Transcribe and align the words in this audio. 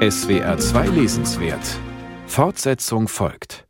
SWR 0.00 0.56
2 0.56 0.86
Lesenswert 0.86 1.78
Fortsetzung 2.26 3.06
folgt. 3.06 3.66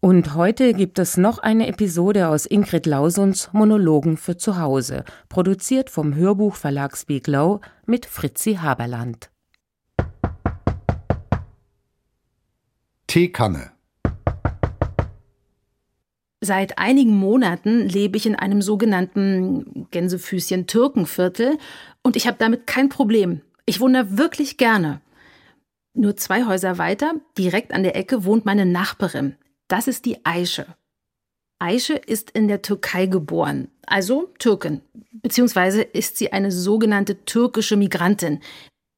Und 0.00 0.34
heute 0.34 0.74
gibt 0.74 0.98
es 0.98 1.16
noch 1.16 1.38
eine 1.38 1.66
Episode 1.66 2.28
aus 2.28 2.44
Ingrid 2.44 2.84
Lausuns 2.84 3.48
Monologen 3.54 4.18
für 4.18 4.36
zu 4.36 4.58
Hause, 4.58 5.06
produziert 5.30 5.88
vom 5.88 6.14
Hörbuchverlag 6.14 6.94
Speak 6.94 7.26
Low 7.26 7.62
mit 7.86 8.04
Fritzi 8.04 8.56
Haberland. 8.56 9.30
Teekanne. 13.06 13.70
Seit 16.42 16.76
einigen 16.76 17.16
Monaten 17.16 17.88
lebe 17.88 18.18
ich 18.18 18.26
in 18.26 18.36
einem 18.36 18.60
sogenannten 18.60 19.86
Gänsefüßchen 19.90 20.66
Türkenviertel 20.66 21.56
und 22.02 22.16
ich 22.16 22.26
habe 22.26 22.36
damit 22.38 22.66
kein 22.66 22.90
Problem. 22.90 23.40
Ich 23.64 23.80
wohne 23.80 24.18
wirklich 24.18 24.58
gerne. 24.58 25.00
Nur 25.94 26.16
zwei 26.16 26.46
Häuser 26.46 26.78
weiter, 26.78 27.14
direkt 27.36 27.72
an 27.72 27.82
der 27.82 27.96
Ecke, 27.96 28.24
wohnt 28.24 28.44
meine 28.44 28.66
Nachbarin. 28.66 29.36
Das 29.68 29.88
ist 29.88 30.04
die 30.04 30.24
Aische. 30.24 30.66
Aische 31.58 31.94
ist 31.94 32.30
in 32.32 32.48
der 32.48 32.62
Türkei 32.62 33.06
geboren, 33.06 33.68
also 33.86 34.32
Türkin, 34.40 34.80
beziehungsweise 35.12 35.82
ist 35.82 36.16
sie 36.16 36.32
eine 36.32 36.50
sogenannte 36.50 37.24
türkische 37.24 37.76
Migrantin, 37.76 38.40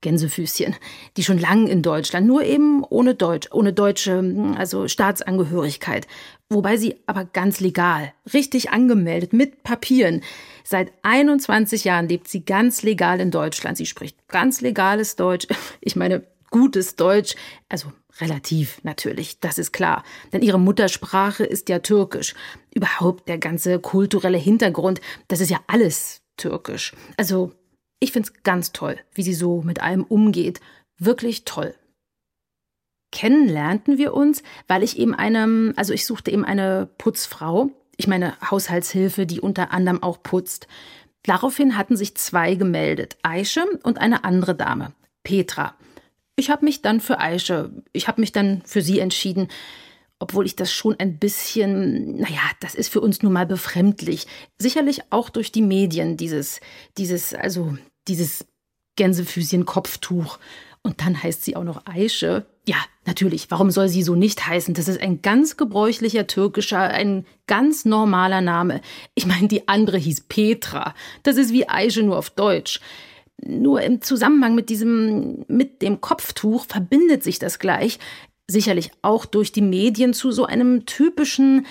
Gänsefüßchen, 0.00 0.74
die 1.16 1.24
schon 1.24 1.38
lange 1.38 1.70
in 1.70 1.82
Deutschland, 1.82 2.26
nur 2.26 2.42
eben 2.42 2.84
ohne 2.84 3.14
Deutsch, 3.14 3.48
ohne 3.52 3.72
deutsche, 3.72 4.54
also 4.56 4.88
Staatsangehörigkeit, 4.88 6.06
wobei 6.50 6.76
sie 6.76 6.96
aber 7.06 7.24
ganz 7.24 7.60
legal, 7.60 8.12
richtig 8.32 8.70
angemeldet, 8.70 9.32
mit 9.32 9.62
Papieren. 9.62 10.22
Seit 10.62 10.92
21 11.02 11.84
Jahren 11.84 12.08
lebt 12.08 12.28
sie 12.28 12.44
ganz 12.44 12.82
legal 12.82 13.20
in 13.20 13.30
Deutschland. 13.30 13.76
Sie 13.76 13.86
spricht 13.86 14.28
ganz 14.28 14.60
legales 14.60 15.16
Deutsch. 15.16 15.46
Ich 15.80 15.96
meine, 15.96 16.22
gutes 16.50 16.96
Deutsch, 16.96 17.34
also 17.68 17.92
relativ 18.20 18.82
natürlich, 18.84 19.40
das 19.40 19.58
ist 19.58 19.72
klar, 19.72 20.04
denn 20.32 20.42
ihre 20.42 20.58
Muttersprache 20.58 21.44
ist 21.44 21.68
ja 21.68 21.80
türkisch. 21.80 22.34
Überhaupt 22.74 23.28
der 23.28 23.38
ganze 23.38 23.80
kulturelle 23.80 24.38
Hintergrund, 24.38 25.00
das 25.28 25.40
ist 25.40 25.50
ja 25.50 25.60
alles 25.66 26.22
türkisch. 26.36 26.92
Also, 27.16 27.52
ich 28.00 28.12
finde 28.12 28.28
es 28.28 28.42
ganz 28.42 28.72
toll, 28.72 28.98
wie 29.14 29.22
sie 29.22 29.34
so 29.34 29.62
mit 29.62 29.80
allem 29.80 30.04
umgeht. 30.04 30.60
Wirklich 30.98 31.44
toll. 31.44 31.74
Kennenlernten 33.12 33.96
wir 33.96 34.12
uns, 34.14 34.42
weil 34.66 34.82
ich 34.82 34.98
eben 34.98 35.14
eine, 35.14 35.72
also 35.76 35.92
ich 35.92 36.04
suchte 36.04 36.30
eben 36.30 36.44
eine 36.44 36.88
Putzfrau, 36.98 37.70
ich 37.96 38.08
meine 38.08 38.34
Haushaltshilfe, 38.50 39.24
die 39.24 39.40
unter 39.40 39.72
anderem 39.72 40.02
auch 40.02 40.22
putzt. 40.22 40.66
Daraufhin 41.22 41.78
hatten 41.78 41.96
sich 41.96 42.16
zwei 42.16 42.54
gemeldet, 42.54 43.16
Aische 43.22 43.64
und 43.84 43.98
eine 43.98 44.24
andere 44.24 44.54
Dame, 44.54 44.92
Petra. 45.22 45.74
Ich 46.36 46.50
habe 46.50 46.64
mich 46.64 46.82
dann 46.82 47.00
für 47.00 47.20
Aische, 47.20 47.70
ich 47.92 48.08
habe 48.08 48.20
mich 48.20 48.32
dann 48.32 48.62
für 48.64 48.82
sie 48.82 48.98
entschieden, 48.98 49.48
obwohl 50.18 50.46
ich 50.46 50.56
das 50.56 50.72
schon 50.72 50.98
ein 50.98 51.18
bisschen, 51.18 52.16
naja, 52.16 52.40
das 52.60 52.74
ist 52.74 52.88
für 52.88 53.00
uns 53.00 53.22
nun 53.22 53.32
mal 53.32 53.46
befremdlich. 53.46 54.26
Sicherlich 54.58 55.02
auch 55.10 55.28
durch 55.28 55.52
die 55.52 55.62
Medien, 55.62 56.16
dieses, 56.16 56.60
dieses, 56.96 57.34
also 57.34 57.76
dieses 58.08 58.46
Gänsefüßchen-Kopftuch. 58.96 60.38
Und 60.82 61.00
dann 61.00 61.22
heißt 61.22 61.44
sie 61.44 61.56
auch 61.56 61.64
noch 61.64 61.86
Aische. 61.86 62.46
Ja, 62.66 62.76
natürlich, 63.06 63.50
warum 63.50 63.70
soll 63.70 63.88
sie 63.88 64.02
so 64.02 64.14
nicht 64.14 64.46
heißen? 64.46 64.74
Das 64.74 64.88
ist 64.88 65.00
ein 65.00 65.22
ganz 65.22 65.56
gebräuchlicher 65.56 66.26
türkischer, 66.26 66.80
ein 66.80 67.26
ganz 67.46 67.84
normaler 67.84 68.40
Name. 68.40 68.80
Ich 69.14 69.26
meine, 69.26 69.48
die 69.48 69.66
andere 69.68 69.98
hieß 69.98 70.22
Petra. 70.28 70.94
Das 71.22 71.36
ist 71.36 71.52
wie 71.52 71.68
Aische 71.68 72.02
nur 72.02 72.18
auf 72.18 72.30
Deutsch. 72.30 72.80
Nur 73.42 73.82
im 73.82 74.00
Zusammenhang 74.00 74.54
mit 74.54 74.68
diesem, 74.68 75.44
mit 75.48 75.82
dem 75.82 76.00
Kopftuch 76.00 76.66
verbindet 76.66 77.22
sich 77.22 77.38
das 77.38 77.58
gleich, 77.58 77.98
sicherlich 78.46 78.90
auch 79.02 79.26
durch 79.26 79.52
die 79.52 79.62
Medien 79.62 80.14
zu 80.14 80.30
so 80.30 80.46
einem 80.46 80.86
typischen, 80.86 81.66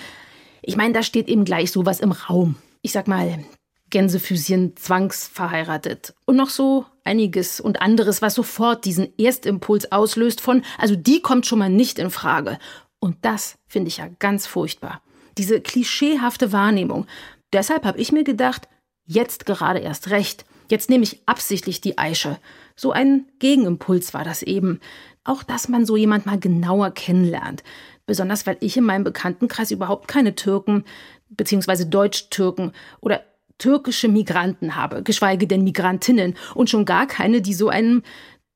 ich 0.62 0.76
meine, 0.76 0.92
da 0.92 1.02
steht 1.02 1.28
eben 1.28 1.44
gleich 1.44 1.70
sowas 1.70 2.00
im 2.00 2.12
Raum. 2.12 2.56
Ich 2.82 2.92
sag 2.92 3.08
mal, 3.08 3.44
Gänsefüßchen 3.90 4.76
zwangsverheiratet. 4.76 6.14
Und 6.26 6.36
noch 6.36 6.50
so 6.50 6.84
einiges 7.04 7.60
und 7.60 7.80
anderes, 7.80 8.22
was 8.22 8.34
sofort 8.34 8.84
diesen 8.84 9.16
Erstimpuls 9.18 9.92
auslöst 9.92 10.40
von, 10.40 10.62
also 10.78 10.96
die 10.96 11.20
kommt 11.20 11.46
schon 11.46 11.60
mal 11.60 11.70
nicht 11.70 11.98
in 11.98 12.10
Frage. 12.10 12.58
Und 12.98 13.18
das 13.22 13.56
finde 13.68 13.88
ich 13.88 13.98
ja 13.98 14.08
ganz 14.18 14.46
furchtbar. 14.46 15.02
Diese 15.38 15.60
klischeehafte 15.60 16.52
Wahrnehmung. 16.52 17.06
Deshalb 17.52 17.84
habe 17.84 17.98
ich 17.98 18.12
mir 18.12 18.24
gedacht, 18.24 18.68
jetzt 19.06 19.46
gerade 19.46 19.78
erst 19.78 20.10
recht. 20.10 20.44
Jetzt 20.70 20.90
nehme 20.90 21.04
ich 21.04 21.20
absichtlich 21.26 21.80
die 21.80 21.98
Eische. 21.98 22.38
So 22.76 22.92
ein 22.92 23.26
Gegenimpuls 23.38 24.14
war 24.14 24.24
das 24.24 24.42
eben. 24.42 24.80
Auch, 25.24 25.42
dass 25.42 25.68
man 25.68 25.86
so 25.86 25.96
jemand 25.96 26.26
mal 26.26 26.38
genauer 26.38 26.90
kennenlernt. 26.90 27.62
Besonders, 28.06 28.46
weil 28.46 28.58
ich 28.60 28.76
in 28.76 28.84
meinem 28.84 29.04
Bekanntenkreis 29.04 29.70
überhaupt 29.70 30.08
keine 30.08 30.34
Türken 30.34 30.84
beziehungsweise 31.30 31.86
Deutsch-Türken 31.86 32.72
oder 33.00 33.24
türkische 33.58 34.08
Migranten 34.08 34.74
habe, 34.74 35.02
geschweige 35.02 35.46
denn 35.46 35.64
Migrantinnen 35.64 36.36
und 36.54 36.70
schon 36.70 36.84
gar 36.84 37.06
keine, 37.06 37.40
die 37.40 37.54
so 37.54 37.68
ein, 37.68 38.02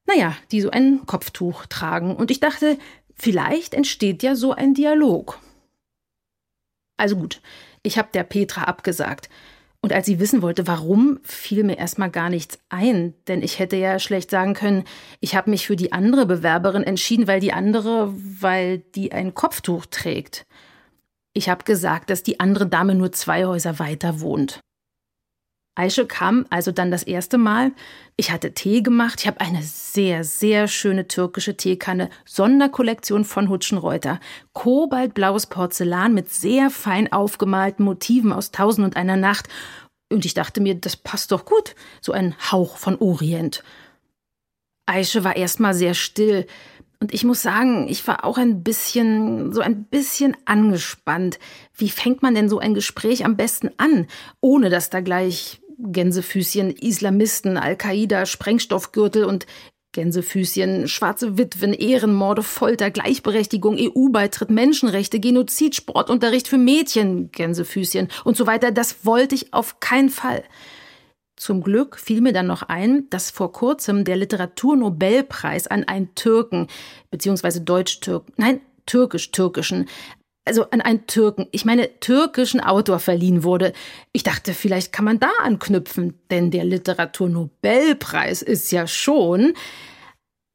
naja, 0.06 0.36
die 0.50 0.60
so 0.60 0.70
ein 0.70 1.06
Kopftuch 1.06 1.66
tragen. 1.66 2.16
Und 2.16 2.30
ich 2.30 2.40
dachte, 2.40 2.78
vielleicht 3.14 3.74
entsteht 3.74 4.22
ja 4.22 4.34
so 4.34 4.52
ein 4.52 4.74
Dialog. 4.74 5.38
Also 6.96 7.16
gut, 7.16 7.40
ich 7.82 7.96
habe 7.96 8.08
der 8.12 8.24
Petra 8.24 8.64
abgesagt. 8.64 9.28
Und 9.80 9.92
als 9.92 10.06
sie 10.06 10.18
wissen 10.18 10.42
wollte, 10.42 10.66
warum, 10.66 11.20
fiel 11.22 11.62
mir 11.62 11.78
erstmal 11.78 12.10
gar 12.10 12.30
nichts 12.30 12.58
ein, 12.68 13.14
denn 13.28 13.42
ich 13.42 13.60
hätte 13.60 13.76
ja 13.76 13.98
schlecht 14.00 14.30
sagen 14.30 14.54
können, 14.54 14.84
ich 15.20 15.36
habe 15.36 15.50
mich 15.50 15.66
für 15.66 15.76
die 15.76 15.92
andere 15.92 16.26
Bewerberin 16.26 16.82
entschieden, 16.82 17.28
weil 17.28 17.38
die 17.38 17.52
andere, 17.52 18.12
weil 18.12 18.78
die 18.78 19.12
ein 19.12 19.34
Kopftuch 19.34 19.86
trägt. 19.86 20.46
Ich 21.32 21.48
habe 21.48 21.62
gesagt, 21.62 22.10
dass 22.10 22.24
die 22.24 22.40
andere 22.40 22.66
Dame 22.66 22.96
nur 22.96 23.12
zwei 23.12 23.44
Häuser 23.44 23.78
weiter 23.78 24.20
wohnt. 24.20 24.60
Aische 25.78 26.06
kam 26.06 26.44
also 26.50 26.72
dann 26.72 26.90
das 26.90 27.04
erste 27.04 27.38
Mal. 27.38 27.70
Ich 28.16 28.32
hatte 28.32 28.52
Tee 28.52 28.82
gemacht. 28.82 29.20
Ich 29.20 29.28
habe 29.28 29.40
eine 29.40 29.62
sehr, 29.62 30.24
sehr 30.24 30.66
schöne 30.66 31.06
türkische 31.06 31.56
Teekanne, 31.56 32.10
Sonderkollektion 32.24 33.24
von 33.24 33.48
Hutschenreuter. 33.48 34.18
Kobaltblaues 34.54 35.46
Porzellan 35.46 36.14
mit 36.14 36.30
sehr 36.30 36.70
fein 36.70 37.12
aufgemalten 37.12 37.84
Motiven 37.84 38.32
aus 38.32 38.50
Tausend 38.50 38.84
und 38.84 38.96
einer 38.96 39.16
Nacht. 39.16 39.48
Und 40.10 40.24
ich 40.24 40.34
dachte 40.34 40.60
mir, 40.60 40.74
das 40.74 40.96
passt 40.96 41.30
doch 41.30 41.44
gut. 41.44 41.76
So 42.00 42.10
ein 42.10 42.34
Hauch 42.50 42.76
von 42.76 42.96
Orient. 42.98 43.62
Aische 44.86 45.22
war 45.22 45.36
erstmal 45.36 45.74
sehr 45.74 45.94
still. 45.94 46.48
Und 46.98 47.14
ich 47.14 47.22
muss 47.22 47.40
sagen, 47.40 47.86
ich 47.88 48.04
war 48.08 48.24
auch 48.24 48.36
ein 48.36 48.64
bisschen, 48.64 49.52
so 49.52 49.60
ein 49.60 49.84
bisschen 49.84 50.36
angespannt. 50.44 51.38
Wie 51.72 51.90
fängt 51.90 52.20
man 52.20 52.34
denn 52.34 52.48
so 52.48 52.58
ein 52.58 52.74
Gespräch 52.74 53.24
am 53.24 53.36
besten 53.36 53.70
an, 53.76 54.08
ohne 54.40 54.70
dass 54.70 54.90
da 54.90 55.00
gleich 55.00 55.60
Gänsefüßchen, 55.78 56.70
Islamisten, 56.70 57.56
Al-Qaida, 57.56 58.26
Sprengstoffgürtel 58.26 59.24
und 59.24 59.46
Gänsefüßchen, 59.92 60.86
schwarze 60.86 61.38
Witwen, 61.38 61.72
Ehrenmorde, 61.72 62.42
Folter, 62.42 62.90
Gleichberechtigung, 62.90 63.76
EU-Beitritt, 63.78 64.50
Menschenrechte, 64.50 65.18
Genozid, 65.18 65.74
Sportunterricht 65.74 66.46
für 66.48 66.58
Mädchen, 66.58 67.32
Gänsefüßchen 67.32 68.08
und 68.24 68.36
so 68.36 68.46
weiter. 68.46 68.70
Das 68.70 69.06
wollte 69.06 69.34
ich 69.34 69.54
auf 69.54 69.80
keinen 69.80 70.10
Fall. 70.10 70.44
Zum 71.36 71.62
Glück 71.62 71.98
fiel 71.98 72.20
mir 72.20 72.32
dann 72.32 72.48
noch 72.48 72.62
ein, 72.62 73.08
dass 73.10 73.30
vor 73.30 73.52
kurzem 73.52 74.04
der 74.04 74.16
Literaturnobelpreis 74.16 75.68
an 75.68 75.84
einen 75.84 76.14
Türken, 76.14 76.66
beziehungsweise 77.10 77.60
Deutsch-Türken, 77.60 78.32
nein, 78.36 78.60
türkisch-türkischen, 78.86 79.88
also 80.48 80.68
an 80.70 80.80
einen 80.80 81.06
Türken, 81.06 81.46
ich 81.52 81.64
meine 81.64 82.00
türkischen 82.00 82.60
Autor 82.60 82.98
verliehen 82.98 83.44
wurde. 83.44 83.72
Ich 84.12 84.22
dachte, 84.22 84.54
vielleicht 84.54 84.92
kann 84.92 85.04
man 85.04 85.20
da 85.20 85.30
anknüpfen, 85.42 86.18
denn 86.30 86.50
der 86.50 86.64
Literaturnobelpreis 86.64 88.42
ist 88.42 88.72
ja 88.72 88.86
schon. 88.86 89.54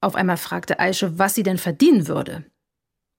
Auf 0.01 0.15
einmal 0.15 0.37
fragte 0.37 0.79
Aische, 0.79 1.17
was 1.17 1.35
sie 1.35 1.43
denn 1.43 1.57
verdienen 1.57 2.07
würde. 2.07 2.43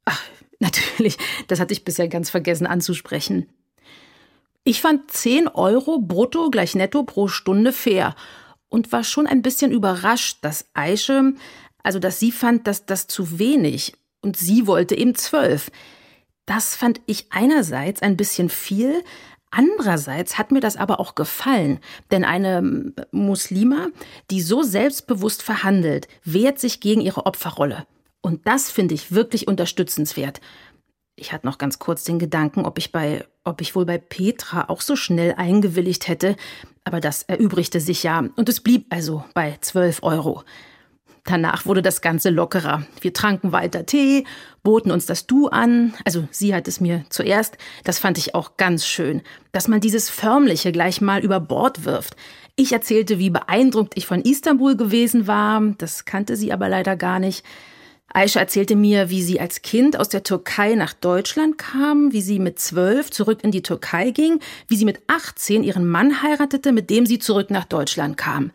Ach, 0.05 0.21
natürlich, 0.59 1.17
das 1.47 1.61
hatte 1.61 1.73
ich 1.73 1.85
bisher 1.85 2.09
ganz 2.09 2.29
vergessen 2.29 2.67
anzusprechen. 2.67 3.49
Ich 4.65 4.81
fand 4.81 5.11
10 5.11 5.49
Euro 5.49 5.99
brutto 6.01 6.51
gleich 6.51 6.75
netto 6.75 7.05
pro 7.05 7.29
Stunde 7.29 7.73
fair 7.73 8.17
und 8.69 8.91
war 8.93 9.05
schon 9.05 9.27
ein 9.27 9.43
bisschen 9.43 9.71
überrascht, 9.71 10.39
dass 10.43 10.67
Aische, 10.75 11.35
also 11.83 11.99
dass 11.99 12.19
sie 12.19 12.33
fand, 12.33 12.67
dass 12.67 12.85
das 12.87 13.07
zu 13.07 13.39
wenig 13.39 13.95
und 14.21 14.37
sie 14.37 14.67
wollte 14.67 14.97
eben 14.97 15.15
zwölf. 15.15 15.71
Das 16.47 16.77
fand 16.77 17.01
ich 17.07 17.27
einerseits 17.31 18.03
ein 18.03 18.17
bisschen 18.17 18.49
viel, 18.49 19.03
andererseits 19.51 20.37
hat 20.37 20.51
mir 20.51 20.61
das 20.61 20.77
aber 20.77 21.01
auch 21.01 21.15
gefallen, 21.15 21.81
denn 22.11 22.25
eine 22.25 22.93
Muslima, 23.13 23.89
die 24.31 24.41
so 24.41 24.63
selbstbewusst 24.63 25.43
verhandelt, 25.43 26.09
wehrt 26.25 26.59
sich 26.59 26.81
gegen 26.81 27.01
ihre 27.01 27.27
Opferrolle. 27.27 27.87
Und 28.21 28.47
das 28.47 28.71
finde 28.71 28.95
ich 28.95 29.13
wirklich 29.13 29.49
unterstützenswert. 29.49 30.41
Ich 31.17 31.33
hatte 31.33 31.47
noch 31.47 31.59
ganz 31.59 31.79
kurz 31.79 32.05
den 32.05 32.19
Gedanken, 32.19 32.67
ob 32.67 32.79
ich 32.79 32.91
bei, 32.91 33.25
ob 33.45 33.61
ich 33.61 33.77
wohl 33.77 33.87
bei 33.87 33.99
Petra 33.99 34.69
auch 34.69 34.81
so 34.81 34.97
schnell 34.97 35.35
eingewilligt 35.37 36.09
hätte, 36.09 36.37
aber 36.83 37.01
das 37.01 37.23
erübrigte 37.23 37.81
sich 37.81 38.03
ja 38.03 38.25
und 38.37 38.49
es 38.49 38.61
blieb 38.61 38.87
also 38.91 39.25
bei 39.33 39.57
zwölf 39.61 40.03
Euro. 40.03 40.43
Danach 41.25 41.65
wurde 41.65 41.81
das 41.81 42.03
Ganze 42.03 42.29
lockerer. 42.29 42.87
Wir 43.01 43.15
tranken 43.15 43.51
weiter 43.51 43.87
Tee, 43.87 44.25
boten 44.63 44.91
uns 44.91 45.07
das 45.07 45.27
Du 45.27 45.49
an. 45.49 45.95
Also 46.05 46.29
sie 46.31 46.55
hat 46.55 46.69
es 46.69 46.81
mir 46.81 47.05
zuerst. 47.09 47.57
Das 47.83 47.99
fand 47.99 48.19
ich 48.19 48.35
auch 48.35 48.59
ganz 48.59 48.87
schön, 48.87 49.23
dass 49.51 49.67
man 49.67 49.81
dieses 49.81 50.11
Förmliche 50.11 50.71
gleich 50.71 51.01
mal 51.01 51.25
über 51.25 51.41
Bord 51.41 51.87
wirft. 51.87 52.15
Ich 52.57 52.73
erzählte, 52.73 53.19
wie 53.19 53.31
beeindruckt 53.31 53.95
ich 53.97 54.07
von 54.07 54.21
Istanbul 54.21 54.77
gewesen 54.77 55.27
war. 55.27 55.63
Das 55.79 56.05
kannte 56.05 56.37
sie 56.37 56.53
aber 56.53 56.69
leider 56.69 56.95
gar 56.95 57.19
nicht. 57.19 57.43
Aisha 58.13 58.39
erzählte 58.39 58.77
mir, 58.77 59.09
wie 59.09 59.23
sie 59.23 59.41
als 59.41 59.63
Kind 59.63 59.99
aus 59.99 60.11
der 60.11 60.23
Türkei 60.23 60.75
nach 60.75 60.93
Deutschland 60.93 61.59
kam, 61.59 62.13
wie 62.13 62.21
sie 62.21 62.39
mit 62.39 62.61
zwölf 62.61 63.11
zurück 63.11 63.43
in 63.43 63.51
die 63.51 63.63
Türkei 63.63 64.11
ging, 64.11 64.41
wie 64.69 64.77
sie 64.77 64.85
mit 64.85 65.01
18 65.09 65.65
ihren 65.65 65.87
Mann 65.87 66.23
heiratete, 66.23 66.71
mit 66.71 66.91
dem 66.91 67.07
sie 67.07 67.19
zurück 67.19 67.51
nach 67.51 67.65
Deutschland 67.65 68.17
kam. 68.17 68.53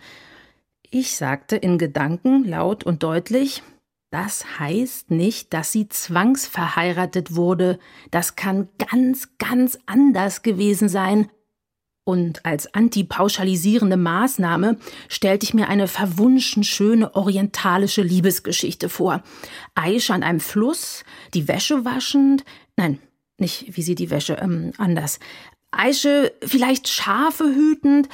Ich 0.92 1.16
sagte 1.16 1.56
in 1.56 1.78
Gedanken 1.78 2.46
laut 2.46 2.84
und 2.84 3.04
deutlich, 3.04 3.62
das 4.10 4.60
heißt 4.60 5.12
nicht, 5.12 5.54
dass 5.54 5.72
sie 5.72 5.88
zwangsverheiratet 5.88 7.36
wurde. 7.36 7.78
Das 8.10 8.36
kann 8.36 8.70
ganz, 8.80 9.38
ganz 9.38 9.78
anders 9.86 10.42
gewesen 10.42 10.90
sein. 10.90 11.30
Und 12.06 12.44
als 12.44 12.74
antipauschalisierende 12.74 13.98
Maßnahme 13.98 14.80
stellte 15.10 15.44
ich 15.44 15.54
mir 15.54 15.70
eine 15.70 15.88
verwunschen 15.88 16.64
schöne 16.64 17.14
orientalische 17.14 18.02
Liebesgeschichte 18.02 18.90
vor. 18.90 19.22
Aisha 19.76 20.16
an 20.16 20.24
einem 20.24 20.40
Fluss, 20.40 21.04
die 21.36 21.48
Wäsche 21.48 21.86
waschend. 21.86 22.44
Nein, 22.78 22.98
nicht 23.38 23.78
wie 23.78 23.84
sie 23.84 23.94
die 23.94 24.10
Wäsche, 24.10 24.40
ähm, 24.42 24.72
anders. 24.80 25.20
Aische 25.70 26.34
vielleicht 26.42 26.88
Schafe 26.88 27.44
hütend. 27.44 28.10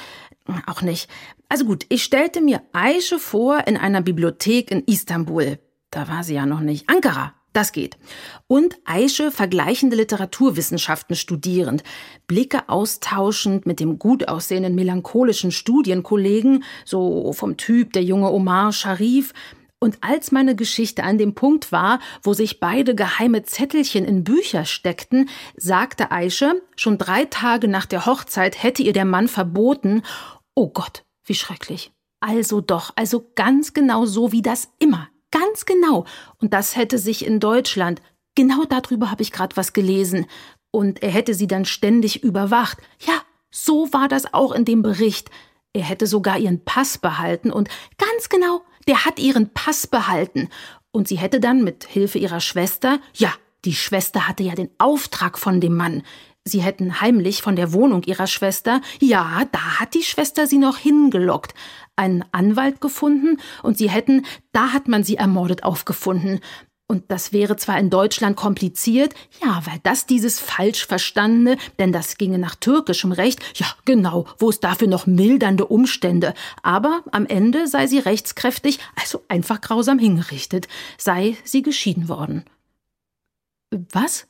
Auch 0.66 0.82
nicht. 0.82 1.08
Also 1.48 1.64
gut, 1.64 1.86
ich 1.88 2.02
stellte 2.02 2.40
mir 2.40 2.62
Aische 2.72 3.18
vor 3.18 3.66
in 3.66 3.76
einer 3.76 4.00
Bibliothek 4.02 4.70
in 4.70 4.82
Istanbul. 4.84 5.58
Da 5.90 6.08
war 6.08 6.24
sie 6.24 6.34
ja 6.34 6.44
noch 6.44 6.60
nicht. 6.60 6.88
Ankara, 6.88 7.34
das 7.52 7.72
geht. 7.72 7.96
Und 8.48 8.76
Aische 8.84 9.30
vergleichende 9.30 9.96
Literaturwissenschaften 9.96 11.16
studierend, 11.16 11.84
Blicke 12.26 12.68
austauschend 12.68 13.64
mit 13.64 13.80
dem 13.80 13.98
gut 13.98 14.28
aussehenden 14.28 14.74
melancholischen 14.74 15.52
Studienkollegen, 15.52 16.64
so 16.84 17.32
vom 17.32 17.56
Typ 17.56 17.92
der 17.92 18.02
junge 18.02 18.30
Omar 18.30 18.72
Sharif, 18.72 19.32
und 19.78 19.98
als 20.00 20.32
meine 20.32 20.56
Geschichte 20.56 21.04
an 21.04 21.18
dem 21.18 21.34
Punkt 21.34 21.70
war, 21.70 22.00
wo 22.22 22.32
sich 22.32 22.60
beide 22.60 22.94
geheime 22.94 23.42
Zettelchen 23.42 24.04
in 24.04 24.24
Bücher 24.24 24.64
steckten, 24.64 25.28
sagte 25.56 26.10
Aische, 26.10 26.62
schon 26.76 26.96
drei 26.98 27.26
Tage 27.26 27.68
nach 27.68 27.86
der 27.86 28.06
Hochzeit 28.06 28.62
hätte 28.62 28.82
ihr 28.82 28.94
der 28.94 29.04
Mann 29.04 29.28
verboten, 29.28 30.02
oh 30.54 30.68
Gott, 30.68 31.05
wie 31.26 31.34
schrecklich. 31.34 31.92
Also 32.20 32.60
doch, 32.60 32.92
also 32.96 33.30
ganz 33.34 33.74
genau 33.74 34.06
so 34.06 34.32
wie 34.32 34.42
das 34.42 34.70
immer 34.78 35.08
Ganz 35.30 35.66
genau. 35.66 36.04
Und 36.38 36.52
das 36.54 36.76
hätte 36.76 36.98
sich 36.98 37.26
in 37.26 37.40
Deutschland, 37.40 38.00
genau 38.34 38.64
darüber 38.64 39.10
habe 39.10 39.22
ich 39.22 39.32
gerade 39.32 39.56
was 39.56 39.72
gelesen, 39.72 40.26
und 40.70 41.02
er 41.02 41.10
hätte 41.10 41.32
sie 41.32 41.46
dann 41.46 41.64
ständig 41.64 42.22
überwacht. 42.22 42.78
Ja, 43.06 43.22
so 43.50 43.92
war 43.92 44.08
das 44.08 44.34
auch 44.34 44.52
in 44.52 44.66
dem 44.66 44.82
Bericht. 44.82 45.30
Er 45.72 45.84
hätte 45.84 46.06
sogar 46.06 46.38
ihren 46.38 46.64
Pass 46.64 46.98
behalten 46.98 47.50
und 47.50 47.68
ganz 47.96 48.28
genau, 48.28 48.62
der 48.86 49.04
hat 49.06 49.18
ihren 49.18 49.52
Pass 49.54 49.86
behalten. 49.86 50.50
Und 50.90 51.08
sie 51.08 51.16
hätte 51.16 51.40
dann 51.40 51.64
mit 51.64 51.84
Hilfe 51.84 52.18
ihrer 52.18 52.40
Schwester, 52.40 52.98
ja, 53.14 53.32
die 53.64 53.74
Schwester 53.74 54.28
hatte 54.28 54.42
ja 54.42 54.54
den 54.54 54.70
Auftrag 54.78 55.38
von 55.38 55.60
dem 55.60 55.76
Mann. 55.76 56.02
Sie 56.48 56.62
hätten 56.62 57.00
heimlich 57.00 57.42
von 57.42 57.56
der 57.56 57.72
Wohnung 57.72 58.04
ihrer 58.04 58.28
Schwester, 58.28 58.80
ja, 59.00 59.42
da 59.50 59.80
hat 59.80 59.94
die 59.94 60.04
Schwester 60.04 60.46
sie 60.46 60.58
noch 60.58 60.78
hingelockt, 60.78 61.54
einen 61.96 62.24
Anwalt 62.30 62.80
gefunden 62.80 63.40
und 63.64 63.76
sie 63.76 63.90
hätten, 63.90 64.24
da 64.52 64.72
hat 64.72 64.86
man 64.86 65.02
sie 65.02 65.16
ermordet 65.16 65.64
aufgefunden. 65.64 66.38
Und 66.86 67.10
das 67.10 67.32
wäre 67.32 67.56
zwar 67.56 67.80
in 67.80 67.90
Deutschland 67.90 68.36
kompliziert, 68.36 69.12
ja, 69.42 69.60
weil 69.64 69.80
das 69.82 70.06
dieses 70.06 70.38
falsch 70.38 70.86
verstandene, 70.86 71.56
denn 71.80 71.90
das 71.90 72.16
ginge 72.16 72.38
nach 72.38 72.54
türkischem 72.54 73.10
Recht, 73.10 73.40
ja, 73.56 73.66
genau, 73.84 74.24
wo 74.38 74.48
es 74.48 74.60
dafür 74.60 74.86
noch 74.86 75.04
mildernde 75.04 75.66
Umstände, 75.66 76.32
aber 76.62 77.02
am 77.10 77.26
Ende 77.26 77.66
sei 77.66 77.88
sie 77.88 77.98
rechtskräftig, 77.98 78.78
also 78.94 79.24
einfach 79.26 79.60
grausam 79.60 79.98
hingerichtet, 79.98 80.68
sei 80.96 81.36
sie 81.42 81.62
geschieden 81.62 82.08
worden. 82.08 82.44
Was? 83.90 84.28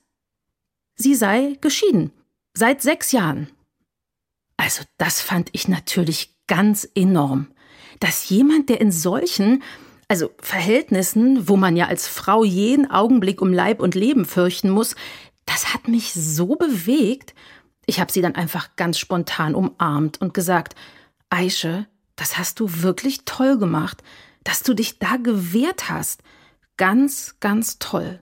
Sie 0.96 1.14
sei 1.14 1.56
geschieden. 1.60 2.12
Seit 2.54 2.82
sechs 2.82 3.12
Jahren. 3.12 3.48
Also 4.56 4.82
das 4.98 5.20
fand 5.20 5.50
ich 5.52 5.68
natürlich 5.68 6.34
ganz 6.46 6.88
enorm 6.94 7.48
dass 8.00 8.28
jemand, 8.28 8.68
der 8.68 8.80
in 8.80 8.92
solchen, 8.92 9.62
also 10.08 10.30
Verhältnissen, 10.40 11.48
wo 11.48 11.56
man 11.56 11.76
ja 11.76 11.86
als 11.86 12.08
Frau 12.08 12.44
jeden 12.44 12.90
Augenblick 12.90 13.40
um 13.40 13.52
Leib 13.52 13.80
und 13.80 13.94
Leben 13.94 14.24
fürchten 14.24 14.70
muss, 14.70 14.94
das 15.44 15.72
hat 15.72 15.88
mich 15.88 16.12
so 16.12 16.56
bewegt. 16.56 17.34
Ich 17.86 18.00
habe 18.00 18.12
sie 18.12 18.22
dann 18.22 18.34
einfach 18.34 18.76
ganz 18.76 18.98
spontan 18.98 19.54
umarmt 19.54 20.20
und 20.20 20.34
gesagt, 20.34 20.74
Aische, 21.30 21.86
das 22.16 22.38
hast 22.38 22.60
du 22.60 22.82
wirklich 22.82 23.24
toll 23.24 23.58
gemacht, 23.58 24.02
dass 24.44 24.62
du 24.62 24.74
dich 24.74 24.98
da 24.98 25.16
gewehrt 25.16 25.88
hast. 25.88 26.22
Ganz, 26.76 27.36
ganz 27.40 27.78
toll. 27.78 28.20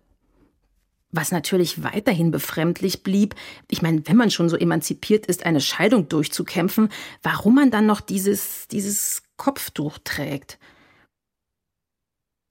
Was 1.16 1.30
natürlich 1.30 1.84
weiterhin 1.84 2.32
befremdlich 2.32 3.04
blieb, 3.04 3.36
ich 3.70 3.82
meine, 3.82 4.02
wenn 4.08 4.16
man 4.16 4.32
schon 4.32 4.48
so 4.48 4.56
emanzipiert 4.56 5.26
ist, 5.26 5.46
eine 5.46 5.60
Scheidung 5.60 6.08
durchzukämpfen, 6.08 6.88
warum 7.22 7.54
man 7.54 7.70
dann 7.70 7.86
noch 7.86 8.00
dieses, 8.00 8.66
dieses 8.66 9.22
Kopftuch 9.36 9.98
trägt. 10.02 10.58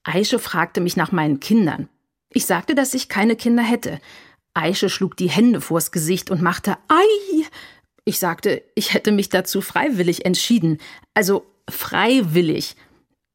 Aische 0.04 0.40
fragte 0.40 0.80
mich 0.80 0.96
nach 0.96 1.12
meinen 1.12 1.42
Kindern. 1.42 1.90
Ich 2.30 2.46
sagte, 2.46 2.74
dass 2.74 2.94
ich 2.94 3.10
keine 3.10 3.36
Kinder 3.36 3.64
hätte. 3.64 4.00
Aische 4.54 4.90
schlug 4.90 5.18
die 5.18 5.30
Hände 5.30 5.60
vors 5.60 5.92
Gesicht 5.92 6.32
und 6.32 6.42
machte 6.42 6.78
Ei. 6.88 7.46
Ich 8.06 8.18
sagte, 8.18 8.64
ich 8.76 8.94
hätte 8.94 9.12
mich 9.12 9.28
dazu 9.28 9.60
freiwillig 9.60 10.26
entschieden. 10.26 10.78
Also 11.14 11.46
freiwillig. 11.70 12.78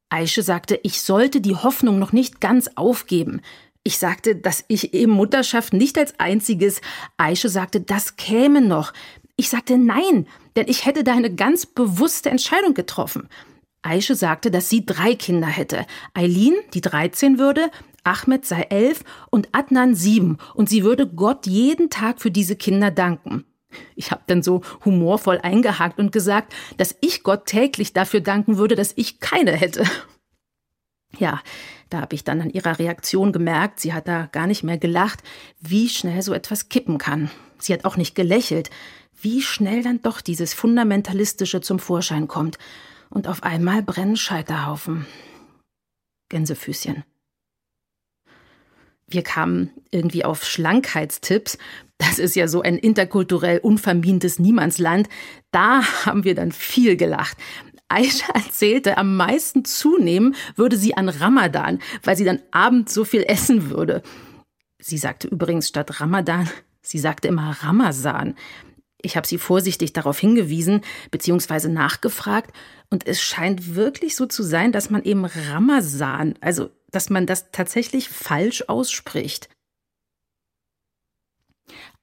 Aische 0.09 0.43
sagte, 0.43 0.81
ich 0.83 1.03
sollte 1.03 1.43
die 1.43 1.57
Hoffnung 1.57 1.99
noch 1.99 2.13
nicht 2.13 2.41
ganz 2.41 2.71
aufgeben. 2.77 3.43
Ich 3.89 3.97
sagte, 3.97 4.37
dass 4.37 4.67
ich 4.69 4.93
eben 4.93 5.13
Mutterschaft 5.13 5.73
nicht 5.73 5.97
als 5.97 6.21
einziges. 6.21 6.83
Aische 7.17 7.49
sagte, 7.49 7.81
das 7.81 8.17
käme 8.17 8.61
noch. 8.61 8.93
Ich 9.37 9.49
sagte 9.49 9.79
nein, 9.79 10.27
denn 10.57 10.69
ich 10.69 10.85
hätte 10.85 11.05
da 11.05 11.15
eine 11.15 11.35
ganz 11.35 11.65
bewusste 11.65 12.29
Entscheidung 12.29 12.75
getroffen. 12.75 13.31
Aische 13.81 14.15
sagte, 14.15 14.51
dass 14.51 14.69
sie 14.69 14.85
drei 14.85 15.15
Kinder 15.15 15.47
hätte. 15.47 15.87
Eileen, 16.13 16.53
die 16.75 16.83
13 16.83 17.39
würde, 17.39 17.71
Ahmed 18.05 18.45
sei 18.45 18.61
elf 18.69 19.05
und 19.31 19.49
Adnan 19.53 19.95
sieben 19.95 20.37
und 20.53 20.69
sie 20.69 20.85
würde 20.85 21.07
Gott 21.07 21.47
jeden 21.47 21.89
Tag 21.89 22.21
für 22.21 22.31
diese 22.31 22.57
Kinder 22.57 22.91
danken. 22.91 23.47
Ich 23.97 24.11
habe 24.11 24.21
dann 24.27 24.43
so 24.43 24.61
humorvoll 24.85 25.39
eingehakt 25.39 25.99
und 25.99 26.13
gesagt, 26.13 26.55
dass 26.77 26.95
ich 27.01 27.23
Gott 27.23 27.47
täglich 27.47 27.95
dafür 27.95 28.21
danken 28.21 28.59
würde, 28.59 28.75
dass 28.75 28.93
ich 28.97 29.19
keine 29.19 29.53
hätte. 29.53 29.85
Ja, 31.17 31.41
da 31.89 32.01
habe 32.03 32.15
ich 32.15 32.25
dann 32.25 32.41
an 32.43 32.51
ihrer 32.51 32.79
Reaktion 32.79 33.33
gemerkt, 33.33 33.81
sie 33.81 33.95
hat 33.95 34.09
da 34.09 34.27
gar 34.27 34.47
nicht 34.47 34.63
mehr 34.63 34.77
gelacht, 34.77 35.23
wie 35.59 35.89
schnell 35.89 36.21
so 36.23 36.35
etwas 36.35 36.69
kippen 36.69 36.99
kann. 36.99 37.31
Sie 37.59 37.73
hat 37.73 37.85
auch 37.85 37.97
nicht 37.97 38.15
gelächelt, 38.15 38.71
wie 39.21 39.43
schnell 39.43 39.83
dann 39.83 40.03
doch 40.03 40.21
dieses 40.21 40.55
Fundamentalistische 40.55 41.61
zum 41.61 41.79
Vorschein 41.79 42.29
kommt. 42.29 42.59
Und 43.11 43.27
auf 43.27 43.43
einmal 43.43 43.83
brennen 43.83 44.17
Scheiterhaufen. 44.17 45.07
Gänsefüßchen. 46.29 47.05
Wir 49.07 49.23
kamen 49.23 49.71
irgendwie 49.91 50.25
auf 50.25 50.45
Schlankheitstipps. 50.45 51.57
Das 51.97 52.19
ist 52.19 52.37
ja 52.37 52.47
so 52.47 52.61
ein 52.61 52.77
interkulturell 52.77 53.59
unvermintes 53.59 54.39
Niemandsland. 54.39 55.09
Da 55.51 55.83
haben 56.05 56.25
wir 56.25 56.35
dann 56.35 56.53
viel 56.53 56.97
gelacht. 56.97 57.39
Aisha 57.89 58.33
erzählte, 58.35 58.99
am 58.99 59.17
meisten 59.17 59.65
zunehmen 59.65 60.35
würde 60.57 60.77
sie 60.77 60.97
an 60.97 61.09
Ramadan, 61.09 61.81
weil 62.03 62.17
sie 62.17 62.25
dann 62.25 62.41
abends 62.51 62.95
so 62.95 63.05
viel 63.05 63.25
essen 63.27 63.71
würde. 63.71 64.03
Sie 64.81 64.99
sagte 64.99 65.29
übrigens 65.29 65.69
statt 65.69 66.01
Ramadan, 66.01 66.49
sie 66.83 66.99
sagte 66.99 67.29
immer 67.29 67.57
Ramazan. 67.61 68.35
Ich 69.01 69.17
habe 69.17 69.27
sie 69.27 69.39
vorsichtig 69.39 69.93
darauf 69.93 70.19
hingewiesen 70.19 70.81
bzw. 71.13 71.69
nachgefragt 71.69 72.53
und 72.91 73.07
es 73.07 73.23
scheint 73.23 73.77
wirklich 73.77 74.17
so 74.17 74.27
zu 74.27 74.43
sein, 74.43 74.73
dass 74.73 74.91
man 74.91 75.05
eben 75.05 75.25
Ramazan, 75.25 76.35
also 76.41 76.71
dass 76.91 77.09
man 77.09 77.27
das 77.27 77.53
tatsächlich 77.53 78.09
falsch 78.09 78.65
ausspricht. 78.67 79.49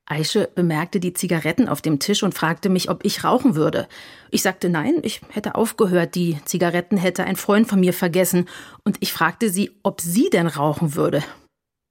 Aische 0.07 0.49
bemerkte 0.53 0.99
die 0.99 1.13
Zigaretten 1.13 1.67
auf 1.67 1.81
dem 1.81 1.99
Tisch 1.99 2.21
und 2.21 2.35
fragte 2.35 2.69
mich, 2.69 2.89
ob 2.89 3.03
ich 3.03 3.23
rauchen 3.23 3.55
würde. 3.55 3.87
Ich 4.29 4.43
sagte 4.43 4.69
nein, 4.69 4.99
ich 5.01 5.21
hätte 5.29 5.55
aufgehört, 5.55 6.13
die 6.13 6.37
Zigaretten 6.45 6.97
hätte 6.97 7.23
ein 7.23 7.35
Freund 7.35 7.67
von 7.67 7.79
mir 7.79 7.93
vergessen, 7.93 8.47
und 8.83 8.97
ich 8.99 9.11
fragte 9.13 9.49
sie, 9.49 9.71
ob 9.81 10.01
sie 10.01 10.29
denn 10.29 10.47
rauchen 10.47 10.95
würde. 10.95 11.23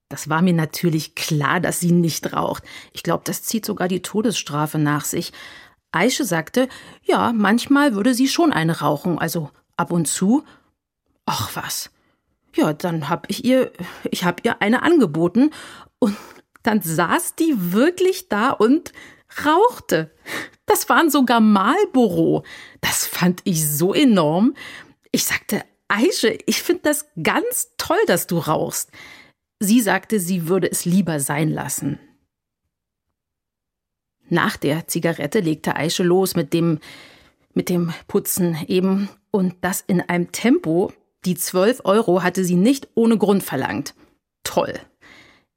Das 0.09 0.29
war 0.29 0.43
mir 0.43 0.53
natürlich 0.53 1.17
klar, 1.17 1.59
dass 1.59 1.81
sie 1.81 1.91
nicht 1.91 2.33
raucht. 2.33 2.63
Ich 2.93 3.03
glaube, 3.03 3.25
das 3.27 3.43
zieht 3.43 3.67
sogar 3.67 3.89
die 3.89 4.03
Todesstrafe 4.03 4.79
nach 4.79 5.05
sich. 5.05 5.33
Aische 5.91 6.25
sagte, 6.25 6.69
ja, 7.03 7.33
manchmal 7.33 7.97
würde 7.97 8.15
sie 8.15 8.29
schon 8.29 8.53
eine 8.53 8.81
rauchen, 8.81 9.19
also 9.19 9.51
ab 9.77 9.91
und 9.91 10.07
zu. 10.07 10.45
Ach 11.27 11.51
was. 11.55 11.91
ja, 12.55 12.73
dann 12.73 13.09
hab 13.09 13.29
ich 13.29 13.45
ihr, 13.45 13.73
ich 14.09 14.25
hab 14.25 14.45
ihr 14.45 14.63
eine 14.63 14.83
angeboten 14.83 15.51
und 15.99 16.17
dann 16.65 16.83
saß 16.83 17.37
die 17.37 17.73
wirklich 17.73 18.29
da 18.29 18.51
und 18.51 18.93
rauchte. 19.45 20.11
Das 20.67 20.89
waren 20.89 21.11
sogar 21.11 21.41
Marlboro. 21.41 22.45
Das 22.81 23.07
fand 23.07 23.43
ich 23.45 23.69
so 23.69 23.95
enorm. 23.95 24.55
Ich 25.13 25.25
sagte, 25.25 25.63
Aische, 25.89 26.39
ich 26.47 26.63
finde 26.63 26.83
das 26.85 27.07
ganz 27.23 27.73
toll, 27.77 27.99
dass 28.07 28.27
du 28.27 28.39
rauchst. 28.39 28.91
Sie 29.61 29.81
sagte, 29.81 30.19
sie 30.19 30.49
würde 30.49 30.71
es 30.71 30.85
lieber 30.85 31.21
sein 31.21 31.51
lassen. 31.51 32.01
Nach 34.29 34.57
der 34.57 34.89
Zigarette 34.89 35.41
legte 35.41 35.77
Aische 35.77 36.03
los 36.03 36.35
mit 36.35 36.53
dem, 36.53 36.81
mit 37.53 37.69
dem 37.69 37.93
Putzen 38.09 38.57
eben 38.67 39.11
und 39.31 39.57
das 39.61 39.83
in 39.87 40.01
einem 40.01 40.33
Tempo. 40.33 40.93
Die 41.27 41.37
zwölf 41.37 41.83
Euro 41.85 42.23
hatte 42.23 42.45
sie 42.45 42.57
nicht 42.57 42.89
ohne 42.95 43.19
Grund 43.19 43.43
verlangt. 43.43 43.95
Toll. 44.45 44.75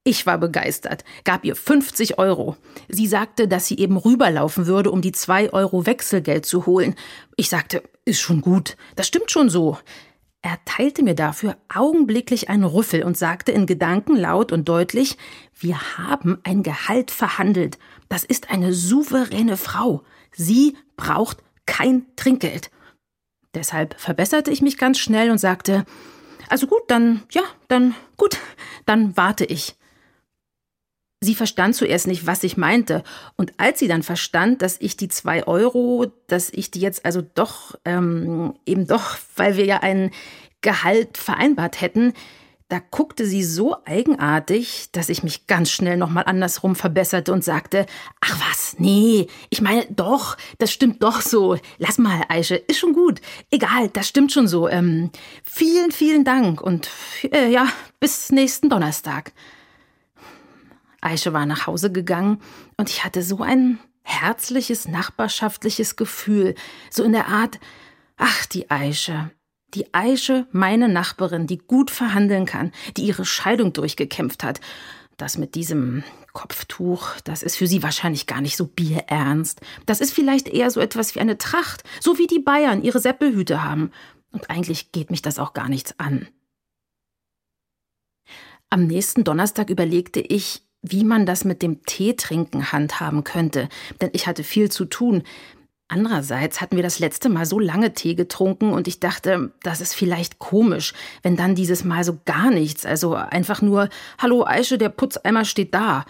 Ich 0.07 0.25
war 0.25 0.37
begeistert, 0.37 1.03
gab 1.25 1.43
ihr 1.43 1.53
50 1.53 2.17
Euro. 2.17 2.55
Sie 2.87 3.07
sagte, 3.07 3.49
dass 3.49 3.67
sie 3.67 3.77
eben 3.77 3.97
rüberlaufen 3.97 4.65
würde, 4.65 4.89
um 4.89 5.01
die 5.01 5.11
zwei 5.11 5.51
Euro 5.51 5.85
Wechselgeld 5.85 6.45
zu 6.45 6.65
holen. 6.65 6.95
Ich 7.35 7.49
sagte, 7.49 7.83
ist 8.05 8.21
schon 8.21 8.39
gut, 8.39 8.77
das 8.95 9.07
stimmt 9.07 9.31
schon 9.31 9.49
so. 9.49 9.77
Er 10.41 10.59
teilte 10.63 11.03
mir 11.03 11.13
dafür 11.13 11.57
augenblicklich 11.67 12.47
einen 12.47 12.63
Rüffel 12.63 13.03
und 13.03 13.17
sagte 13.17 13.51
in 13.51 13.65
Gedanken 13.65 14.15
laut 14.15 14.53
und 14.53 14.69
deutlich, 14.69 15.17
wir 15.59 15.97
haben 15.97 16.37
ein 16.43 16.63
Gehalt 16.63 17.11
verhandelt. 17.11 17.77
Das 18.07 18.23
ist 18.23 18.49
eine 18.49 18.71
souveräne 18.71 19.57
Frau. 19.57 20.03
Sie 20.31 20.77
braucht 20.95 21.43
kein 21.65 22.05
Trinkgeld. 22.15 22.71
Deshalb 23.53 23.99
verbesserte 23.99 24.51
ich 24.51 24.61
mich 24.61 24.77
ganz 24.77 24.99
schnell 24.99 25.31
und 25.31 25.37
sagte, 25.37 25.83
also 26.47 26.65
gut, 26.65 26.83
dann, 26.87 27.23
ja, 27.31 27.41
dann, 27.67 27.93
gut, 28.15 28.37
dann 28.85 29.17
warte 29.17 29.43
ich. 29.43 29.75
Sie 31.19 31.33
verstand 31.33 31.75
zuerst 31.75 32.05
nicht, 32.05 32.27
was 32.27 32.43
ich 32.43 32.57
meinte. 32.57 33.03
Und 33.37 33.53
als 33.57 33.79
sie 33.79 33.87
dann 33.87 34.03
verstand, 34.03 34.61
dass 34.61 34.77
ich 34.79 34.97
die 34.97 35.07
zwei 35.07 35.47
Euro, 35.47 36.11
dass 36.27 36.49
ich 36.51 36.69
die 36.69 36.79
jetzt 36.79 37.05
also 37.05 37.21
doch, 37.21 37.75
ähm, 37.85 38.53
eben 38.65 38.85
doch, 38.85 39.17
weil 39.35 39.57
wir 39.57 39.65
ja 39.65 39.79
ein 39.79 40.11
Gehalt 40.61 41.17
vereinbart 41.17 41.81
hätten, 41.81 42.13
da 42.69 42.79
guckte 42.79 43.25
sie 43.25 43.43
so 43.43 43.77
eigenartig, 43.85 44.89
dass 44.91 45.07
ich 45.07 45.23
mich 45.23 45.47
ganz 45.47 45.71
schnell 45.71 45.95
nochmal 45.95 46.25
andersrum 46.25 46.75
verbesserte 46.75 47.31
und 47.31 47.43
sagte, 47.43 47.85
ach 48.19 48.37
was, 48.49 48.75
nee, 48.77 49.27
ich 49.49 49.61
meine 49.61 49.85
doch, 49.89 50.35
das 50.57 50.73
stimmt 50.73 51.01
doch 51.01 51.21
so. 51.21 51.57
Lass 51.77 51.97
mal, 51.97 52.23
Aische, 52.27 52.55
ist 52.55 52.79
schon 52.79 52.93
gut. 52.93 53.21
Egal, 53.51 53.89
das 53.89 54.07
stimmt 54.07 54.33
schon 54.33 54.49
so. 54.49 54.67
Ähm, 54.67 55.11
vielen, 55.43 55.91
vielen 55.91 56.25
Dank 56.25 56.61
und 56.61 56.89
äh, 57.31 57.49
ja, 57.49 57.67
bis 58.01 58.31
nächsten 58.31 58.69
Donnerstag. 58.69 59.31
Aische 61.01 61.33
war 61.33 61.45
nach 61.45 61.67
Hause 61.67 61.91
gegangen 61.91 62.41
und 62.77 62.89
ich 62.89 63.03
hatte 63.03 63.21
so 63.21 63.41
ein 63.41 63.79
herzliches, 64.03 64.87
nachbarschaftliches 64.87 65.95
Gefühl, 65.95 66.55
so 66.89 67.03
in 67.03 67.11
der 67.11 67.27
Art, 67.27 67.59
ach, 68.15 68.45
die 68.45 68.71
Aische, 68.71 69.31
die 69.73 69.93
Aische, 69.93 70.47
meine 70.51 70.87
Nachbarin, 70.87 71.45
die 71.45 71.57
gut 71.57 71.91
verhandeln 71.91 72.45
kann, 72.45 72.71
die 72.95 73.03
ihre 73.03 73.25
Scheidung 73.25 73.73
durchgekämpft 73.73 74.43
hat. 74.43 74.61
Das 75.17 75.37
mit 75.37 75.55
diesem 75.55 76.03
Kopftuch, 76.31 77.19
das 77.23 77.41
ist 77.41 77.57
für 77.57 77.67
sie 77.67 77.81
wahrscheinlich 77.83 78.27
gar 78.27 78.39
nicht 78.39 78.55
so 78.55 78.67
bierernst. 78.67 79.61
Das 79.85 79.99
ist 79.99 80.13
vielleicht 80.13 80.47
eher 80.47 80.69
so 80.69 80.79
etwas 80.79 81.15
wie 81.15 81.19
eine 81.19 81.37
Tracht, 81.37 81.83
so 81.99 82.17
wie 82.17 82.27
die 82.27 82.39
Bayern 82.39 82.83
ihre 82.83 82.99
Seppelhüte 82.99 83.63
haben. 83.63 83.91
Und 84.31 84.49
eigentlich 84.49 84.91
geht 84.91 85.09
mich 85.09 85.21
das 85.21 85.39
auch 85.39 85.53
gar 85.53 85.69
nichts 85.69 85.99
an. 85.99 86.27
Am 88.69 88.85
nächsten 88.85 89.23
Donnerstag 89.23 89.69
überlegte 89.69 90.19
ich, 90.19 90.66
wie 90.91 91.03
man 91.03 91.25
das 91.25 91.45
mit 91.45 91.61
dem 91.61 91.83
Teetrinken 91.83 92.71
handhaben 92.71 93.23
könnte, 93.23 93.69
denn 94.01 94.09
ich 94.13 94.27
hatte 94.27 94.43
viel 94.43 94.71
zu 94.71 94.85
tun. 94.85 95.23
Andererseits 95.89 96.59
hatten 96.59 96.75
wir 96.75 96.83
das 96.83 96.99
letzte 96.99 97.29
Mal 97.29 97.45
so 97.45 97.59
lange 97.59 97.93
Tee 97.93 98.13
getrunken 98.13 98.73
und 98.73 98.89
ich 98.89 98.99
dachte, 98.99 99.53
das 99.63 99.79
ist 99.79 99.93
vielleicht 99.93 100.37
komisch, 100.37 100.93
wenn 101.23 101.37
dann 101.37 101.55
dieses 101.55 101.85
Mal 101.85 102.03
so 102.03 102.19
gar 102.25 102.51
nichts, 102.51 102.85
also 102.85 103.15
einfach 103.15 103.61
nur, 103.61 103.87
hallo 104.17 104.45
Aische, 104.45 104.77
der 104.77 104.89
Putzeimer 104.89 105.45
steht 105.45 105.73
da. 105.73 106.05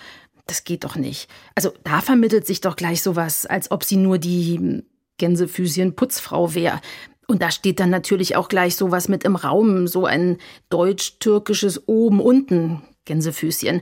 Das 0.47 0.63
geht 0.63 0.83
doch 0.83 0.95
nicht. 0.95 1.29
Also 1.53 1.73
da 1.83 2.01
vermittelt 2.01 2.47
sich 2.47 2.61
doch 2.61 2.75
gleich 2.75 3.03
sowas, 3.03 3.45
als 3.45 3.69
ob 3.69 3.83
sie 3.83 3.97
nur 3.97 4.17
die 4.17 4.83
Gänsefüßchen 5.17 5.95
Putzfrau 5.95 6.55
wäre. 6.55 6.79
Und 7.27 7.41
da 7.41 7.51
steht 7.51 7.79
dann 7.79 7.89
natürlich 7.89 8.35
auch 8.35 8.47
gleich 8.47 8.75
sowas 8.75 9.09
mit 9.09 9.25
im 9.25 9.35
Raum, 9.35 9.87
so 9.87 10.05
ein 10.05 10.37
deutsch-türkisches 10.69 11.87
oben-unten 11.87 12.81
Gänsefüßchen. 13.07 13.81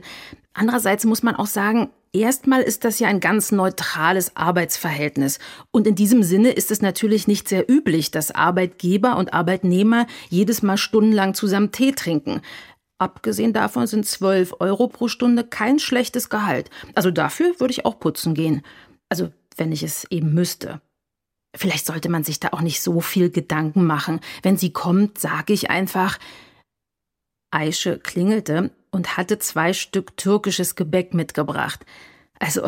Andererseits 0.54 1.04
muss 1.04 1.22
man 1.22 1.36
auch 1.36 1.46
sagen, 1.46 1.90
erstmal 2.14 2.62
ist 2.62 2.84
das 2.84 2.98
ja 2.98 3.08
ein 3.08 3.20
ganz 3.20 3.52
neutrales 3.52 4.34
Arbeitsverhältnis. 4.36 5.38
Und 5.70 5.86
in 5.86 5.94
diesem 5.94 6.22
Sinne 6.22 6.52
ist 6.52 6.70
es 6.70 6.80
natürlich 6.80 7.28
nicht 7.28 7.46
sehr 7.48 7.70
üblich, 7.70 8.10
dass 8.10 8.30
Arbeitgeber 8.30 9.18
und 9.18 9.34
Arbeitnehmer 9.34 10.06
jedes 10.30 10.62
Mal 10.62 10.78
stundenlang 10.78 11.34
zusammen 11.34 11.72
Tee 11.72 11.92
trinken. 11.92 12.40
Abgesehen 12.98 13.52
davon 13.52 13.86
sind 13.86 14.06
12 14.06 14.54
Euro 14.60 14.88
pro 14.88 15.08
Stunde 15.08 15.44
kein 15.44 15.78
schlechtes 15.78 16.30
Gehalt. 16.30 16.70
Also 16.94 17.10
dafür 17.10 17.60
würde 17.60 17.72
ich 17.72 17.84
auch 17.84 18.00
putzen 18.00 18.32
gehen. 18.32 18.62
Also 19.10 19.30
wenn 19.56 19.72
ich 19.72 19.82
es 19.82 20.06
eben 20.10 20.32
müsste. 20.32 20.80
Vielleicht 21.54 21.86
sollte 21.86 22.08
man 22.08 22.24
sich 22.24 22.40
da 22.40 22.48
auch 22.52 22.60
nicht 22.60 22.82
so 22.82 23.00
viel 23.00 23.30
Gedanken 23.30 23.84
machen. 23.84 24.20
Wenn 24.42 24.56
sie 24.56 24.72
kommt, 24.72 25.18
sage 25.18 25.52
ich 25.52 25.70
einfach. 25.70 26.18
Aische 27.50 27.98
klingelte 27.98 28.70
und 28.90 29.16
hatte 29.16 29.38
zwei 29.38 29.72
Stück 29.72 30.16
türkisches 30.16 30.74
Gebäck 30.74 31.14
mitgebracht. 31.14 31.84
Also, 32.38 32.62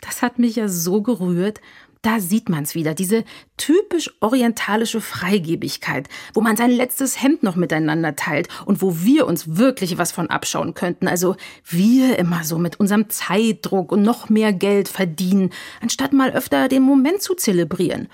das 0.00 0.22
hat 0.22 0.38
mich 0.38 0.56
ja 0.56 0.68
so 0.68 1.02
gerührt. 1.02 1.60
Da 2.02 2.18
sieht 2.18 2.48
man's 2.48 2.74
wieder, 2.74 2.94
diese 2.94 3.24
typisch 3.58 4.10
orientalische 4.20 5.02
Freigebigkeit, 5.02 6.08
wo 6.32 6.40
man 6.40 6.56
sein 6.56 6.70
letztes 6.70 7.22
Hemd 7.22 7.42
noch 7.42 7.56
miteinander 7.56 8.16
teilt 8.16 8.48
und 8.64 8.80
wo 8.80 9.00
wir 9.00 9.26
uns 9.26 9.58
wirklich 9.58 9.98
was 9.98 10.10
von 10.10 10.30
abschauen 10.30 10.72
könnten. 10.72 11.08
Also 11.08 11.36
wir 11.66 12.18
immer 12.18 12.42
so 12.42 12.56
mit 12.56 12.80
unserem 12.80 13.10
Zeitdruck 13.10 13.92
und 13.92 14.00
noch 14.00 14.30
mehr 14.30 14.54
Geld 14.54 14.88
verdienen, 14.88 15.50
anstatt 15.82 16.14
mal 16.14 16.30
öfter 16.30 16.68
den 16.68 16.82
Moment 16.82 17.20
zu 17.20 17.34
zelebrieren. 17.34 18.08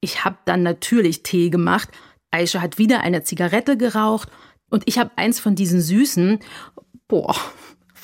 Ich 0.00 0.24
hab 0.24 0.44
dann 0.46 0.64
natürlich 0.64 1.22
Tee 1.22 1.50
gemacht. 1.50 1.88
Aisha 2.32 2.60
hat 2.60 2.78
wieder 2.78 3.02
eine 3.02 3.22
Zigarette 3.22 3.76
geraucht 3.76 4.28
und 4.70 4.84
ich 4.86 4.98
habe 4.98 5.10
eins 5.16 5.40
von 5.40 5.54
diesen 5.54 5.80
süßen 5.80 6.40
Boah, 7.10 7.34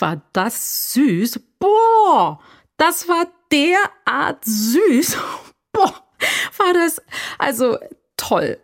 war 0.00 0.20
das 0.32 0.92
süß. 0.92 1.40
Boah, 1.60 2.40
das 2.76 3.08
war 3.08 3.26
derart 3.52 4.44
süß. 4.44 5.16
Boah, 5.72 5.94
war 6.58 6.74
das 6.74 7.00
also 7.38 7.78
toll. 8.16 8.58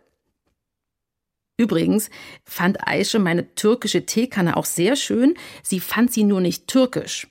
Übrigens 1.55 2.09
fand 2.43 2.85
Aische 2.85 3.19
meine 3.19 3.55
türkische 3.55 4.05
Teekanne 4.05 4.57
auch 4.57 4.65
sehr 4.65 4.97
schön. 4.97 5.35
Sie 5.61 5.79
fand 5.79 6.11
sie 6.11 6.25
nur 6.25 6.41
nicht 6.41 6.67
türkisch. 6.67 7.27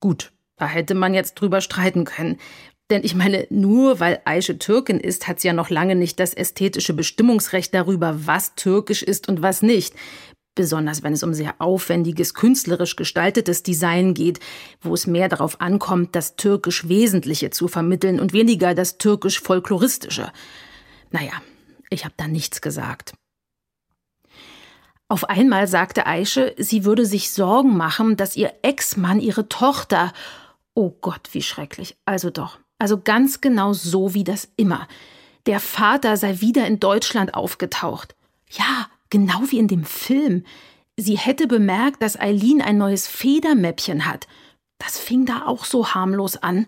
Gut, 0.00 0.32
da 0.56 0.66
hätte 0.66 0.94
man 0.94 1.14
jetzt 1.14 1.34
drüber 1.34 1.60
streiten 1.60 2.04
können. 2.04 2.40
Denn 2.92 3.04
ich 3.04 3.14
meine, 3.14 3.46
nur 3.48 4.00
weil 4.00 4.20
Aische 4.26 4.58
Türkin 4.58 5.00
ist, 5.00 5.26
hat 5.26 5.40
sie 5.40 5.48
ja 5.48 5.54
noch 5.54 5.70
lange 5.70 5.96
nicht 5.96 6.20
das 6.20 6.34
ästhetische 6.34 6.92
Bestimmungsrecht 6.92 7.72
darüber, 7.72 8.26
was 8.26 8.54
türkisch 8.54 9.02
ist 9.02 9.30
und 9.30 9.40
was 9.40 9.62
nicht 9.62 9.94
besonders 10.54 11.02
wenn 11.02 11.14
es 11.14 11.22
um 11.22 11.32
sehr 11.34 11.54
aufwendiges, 11.60 12.34
künstlerisch 12.34 12.96
gestaltetes 12.96 13.62
Design 13.62 14.14
geht, 14.14 14.40
wo 14.80 14.92
es 14.94 15.06
mehr 15.06 15.28
darauf 15.28 15.60
ankommt, 15.60 16.14
das 16.14 16.36
türkisch 16.36 16.88
Wesentliche 16.88 17.50
zu 17.50 17.68
vermitteln 17.68 18.20
und 18.20 18.32
weniger 18.32 18.74
das 18.74 18.98
türkisch 18.98 19.40
Folkloristische. 19.40 20.30
Naja, 21.10 21.32
ich 21.90 22.04
habe 22.04 22.14
da 22.16 22.28
nichts 22.28 22.60
gesagt. 22.60 23.14
Auf 25.08 25.28
einmal 25.28 25.68
sagte 25.68 26.06
Aische, 26.06 26.54
sie 26.58 26.84
würde 26.84 27.04
sich 27.04 27.30
Sorgen 27.30 27.76
machen, 27.76 28.16
dass 28.16 28.36
ihr 28.36 28.52
Ex-Mann 28.62 29.20
ihre 29.20 29.48
Tochter. 29.48 30.12
Oh 30.74 30.90
Gott, 31.00 31.28
wie 31.32 31.42
schrecklich. 31.42 31.96
Also 32.06 32.30
doch. 32.30 32.58
Also 32.82 33.00
ganz 33.00 33.40
genau 33.40 33.72
so 33.72 34.12
wie 34.12 34.24
das 34.24 34.48
immer. 34.56 34.88
Der 35.46 35.60
Vater 35.60 36.16
sei 36.16 36.40
wieder 36.40 36.66
in 36.66 36.80
Deutschland 36.80 37.34
aufgetaucht. 37.34 38.14
Ja, 38.50 38.88
Genau 39.12 39.42
wie 39.48 39.58
in 39.58 39.68
dem 39.68 39.84
Film. 39.84 40.42
Sie 40.96 41.18
hätte 41.18 41.46
bemerkt, 41.46 42.02
dass 42.02 42.18
Eileen 42.18 42.62
ein 42.62 42.78
neues 42.78 43.06
Federmäppchen 43.06 44.06
hat. 44.06 44.26
Das 44.78 44.98
fing 44.98 45.26
da 45.26 45.44
auch 45.44 45.66
so 45.66 45.88
harmlos 45.88 46.38
an. 46.38 46.64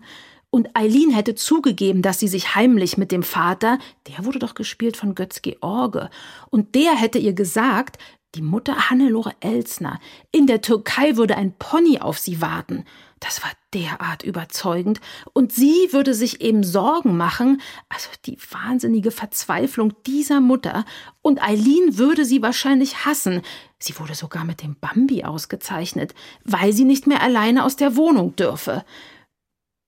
Und 0.51 0.69
Eileen 0.75 1.09
hätte 1.09 1.33
zugegeben, 1.33 2.03
dass 2.03 2.19
sie 2.19 2.27
sich 2.27 2.53
heimlich 2.53 2.99
mit 2.99 3.11
dem 3.11 3.23
Vater, 3.23 3.79
der 4.07 4.25
wurde 4.25 4.37
doch 4.37 4.53
gespielt 4.53 4.95
von 4.95 5.15
Götz 5.15 5.41
George, 5.41 6.11
und 6.51 6.75
der 6.75 6.95
hätte 6.95 7.17
ihr 7.17 7.33
gesagt, 7.33 7.97
Die 8.35 8.43
Mutter 8.43 8.91
Hannelore 8.91 9.33
Elsner. 9.39 9.99
In 10.31 10.45
der 10.45 10.61
Türkei 10.61 11.17
würde 11.17 11.37
ein 11.37 11.53
Pony 11.57 11.97
auf 11.97 12.19
sie 12.19 12.41
warten. 12.41 12.85
Das 13.19 13.43
war 13.43 13.51
derart 13.73 14.23
überzeugend. 14.23 14.99
Und 15.33 15.53
sie 15.53 15.89
würde 15.91 16.13
sich 16.13 16.41
eben 16.41 16.63
Sorgen 16.63 17.15
machen. 17.15 17.61
Also 17.89 18.09
die 18.25 18.37
wahnsinnige 18.51 19.11
Verzweiflung 19.11 19.93
dieser 20.05 20.41
Mutter. 20.41 20.85
Und 21.21 21.41
Eileen 21.41 21.97
würde 21.97 22.25
sie 22.25 22.41
wahrscheinlich 22.41 23.05
hassen. 23.05 23.41
Sie 23.79 23.97
wurde 23.99 24.15
sogar 24.15 24.43
mit 24.43 24.61
dem 24.61 24.75
Bambi 24.79 25.23
ausgezeichnet, 25.23 26.13
weil 26.43 26.73
sie 26.73 26.85
nicht 26.85 27.07
mehr 27.07 27.21
alleine 27.21 27.63
aus 27.63 27.77
der 27.77 27.95
Wohnung 27.95 28.35
dürfe. 28.35 28.85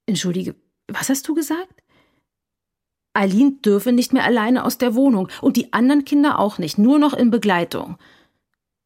Entschuldige, 0.05 0.55
was 0.87 1.09
hast 1.09 1.27
du 1.27 1.35
gesagt? 1.35 1.83
Eileen 3.13 3.61
dürfe 3.61 3.91
nicht 3.91 4.13
mehr 4.13 4.23
alleine 4.23 4.63
aus 4.63 4.77
der 4.77 4.95
Wohnung 4.95 5.27
und 5.41 5.57
die 5.57 5.73
anderen 5.73 6.05
Kinder 6.05 6.39
auch 6.39 6.59
nicht, 6.59 6.77
nur 6.77 6.99
noch 6.99 7.13
in 7.13 7.31
Begleitung. 7.31 7.97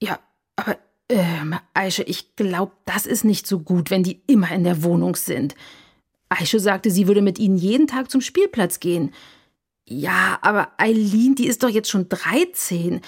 Ja, 0.01 0.19
aber, 0.55 0.77
ähm, 1.11 1.55
Aische, 1.73 2.03
ich 2.03 2.35
glaube, 2.35 2.71
das 2.85 3.05
ist 3.05 3.23
nicht 3.23 3.45
so 3.45 3.59
gut, 3.59 3.91
wenn 3.91 4.03
die 4.03 4.21
immer 4.27 4.51
in 4.51 4.63
der 4.63 4.83
Wohnung 4.83 5.15
sind. 5.15 5.55
Aische 6.29 6.59
sagte, 6.59 6.89
sie 6.89 7.07
würde 7.07 7.21
mit 7.21 7.37
ihnen 7.39 7.57
jeden 7.57 7.87
Tag 7.87 8.09
zum 8.09 8.21
Spielplatz 8.21 8.79
gehen. 8.79 9.13
Ja, 9.87 10.39
aber 10.41 10.69
Eileen, 10.77 11.35
die 11.35 11.47
ist 11.47 11.63
doch 11.63 11.69
jetzt 11.69 11.89
schon 11.89 12.07
13. 12.07 13.01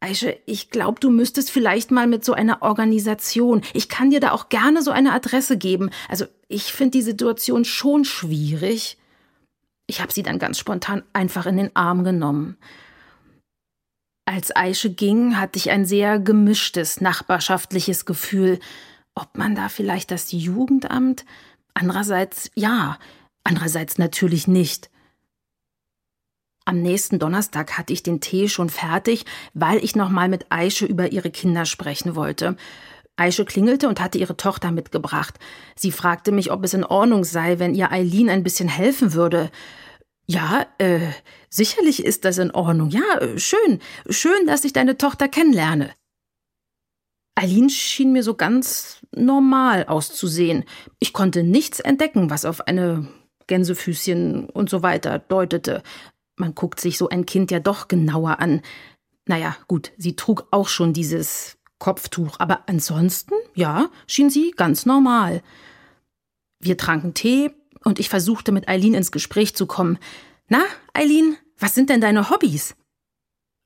Aische, 0.00 0.38
ich 0.46 0.70
glaube, 0.70 1.00
du 1.00 1.10
müsstest 1.10 1.50
vielleicht 1.50 1.90
mal 1.90 2.06
mit 2.06 2.24
so 2.24 2.32
einer 2.32 2.62
Organisation. 2.62 3.62
Ich 3.74 3.88
kann 3.88 4.10
dir 4.10 4.20
da 4.20 4.30
auch 4.30 4.48
gerne 4.48 4.82
so 4.82 4.92
eine 4.92 5.12
Adresse 5.12 5.58
geben. 5.58 5.90
Also, 6.08 6.26
ich 6.46 6.72
finde 6.72 6.92
die 6.92 7.02
Situation 7.02 7.64
schon 7.64 8.04
schwierig. 8.04 8.96
Ich 9.88 10.00
habe 10.00 10.12
sie 10.12 10.22
dann 10.22 10.38
ganz 10.38 10.58
spontan 10.58 11.02
einfach 11.12 11.46
in 11.46 11.56
den 11.56 11.74
Arm 11.74 12.04
genommen. 12.04 12.56
Als 14.28 14.54
Aische 14.54 14.90
ging, 14.90 15.40
hatte 15.40 15.58
ich 15.58 15.70
ein 15.70 15.86
sehr 15.86 16.18
gemischtes 16.18 17.00
nachbarschaftliches 17.00 18.04
Gefühl. 18.04 18.58
Ob 19.14 19.38
man 19.38 19.54
da 19.54 19.70
vielleicht 19.70 20.10
das 20.10 20.32
Jugendamt? 20.32 21.24
Andererseits 21.72 22.50
ja, 22.54 22.98
andererseits 23.42 23.96
natürlich 23.96 24.46
nicht. 24.46 24.90
Am 26.66 26.82
nächsten 26.82 27.18
Donnerstag 27.18 27.78
hatte 27.78 27.94
ich 27.94 28.02
den 28.02 28.20
Tee 28.20 28.50
schon 28.50 28.68
fertig, 28.68 29.24
weil 29.54 29.82
ich 29.82 29.96
nochmal 29.96 30.28
mit 30.28 30.44
Aische 30.50 30.84
über 30.84 31.10
ihre 31.10 31.30
Kinder 31.30 31.64
sprechen 31.64 32.14
wollte. 32.14 32.58
Aische 33.16 33.46
klingelte 33.46 33.88
und 33.88 33.98
hatte 33.98 34.18
ihre 34.18 34.36
Tochter 34.36 34.72
mitgebracht. 34.72 35.38
Sie 35.74 35.90
fragte 35.90 36.32
mich, 36.32 36.52
ob 36.52 36.62
es 36.64 36.74
in 36.74 36.84
Ordnung 36.84 37.24
sei, 37.24 37.58
wenn 37.60 37.74
ihr 37.74 37.92
Eileen 37.92 38.28
ein 38.28 38.42
bisschen 38.42 38.68
helfen 38.68 39.14
würde. 39.14 39.50
Ja, 40.30 40.66
äh, 40.76 41.10
sicherlich 41.48 42.04
ist 42.04 42.24
das 42.26 42.36
in 42.36 42.50
Ordnung. 42.50 42.90
Ja, 42.90 43.18
äh, 43.18 43.38
schön. 43.38 43.80
Schön, 44.10 44.46
dass 44.46 44.64
ich 44.64 44.74
deine 44.74 44.98
Tochter 44.98 45.26
kennenlerne. 45.26 45.90
Eileen 47.34 47.70
schien 47.70 48.12
mir 48.12 48.22
so 48.22 48.34
ganz 48.34 48.98
normal 49.14 49.86
auszusehen. 49.86 50.64
Ich 50.98 51.12
konnte 51.12 51.42
nichts 51.42 51.80
entdecken, 51.80 52.30
was 52.30 52.44
auf 52.44 52.66
eine 52.66 53.08
Gänsefüßchen 53.46 54.50
und 54.50 54.68
so 54.68 54.82
weiter 54.82 55.18
deutete. 55.18 55.82
Man 56.36 56.54
guckt 56.54 56.80
sich 56.80 56.98
so 56.98 57.08
ein 57.08 57.24
Kind 57.24 57.50
ja 57.50 57.60
doch 57.60 57.88
genauer 57.88 58.40
an. 58.40 58.60
Naja, 59.26 59.56
gut, 59.66 59.92
sie 59.96 60.14
trug 60.14 60.48
auch 60.50 60.68
schon 60.68 60.92
dieses 60.92 61.56
Kopftuch, 61.78 62.36
aber 62.38 62.64
ansonsten, 62.68 63.34
ja, 63.54 63.88
schien 64.06 64.30
sie 64.30 64.52
ganz 64.56 64.84
normal. 64.84 65.42
Wir 66.60 66.76
tranken 66.76 67.14
Tee, 67.14 67.50
und 67.84 67.98
ich 67.98 68.08
versuchte 68.08 68.52
mit 68.52 68.68
Eileen 68.68 68.94
ins 68.94 69.12
Gespräch 69.12 69.54
zu 69.54 69.66
kommen. 69.66 69.98
Na, 70.48 70.62
Eileen, 70.92 71.36
was 71.58 71.74
sind 71.74 71.90
denn 71.90 72.00
deine 72.00 72.30
Hobbys? 72.30 72.74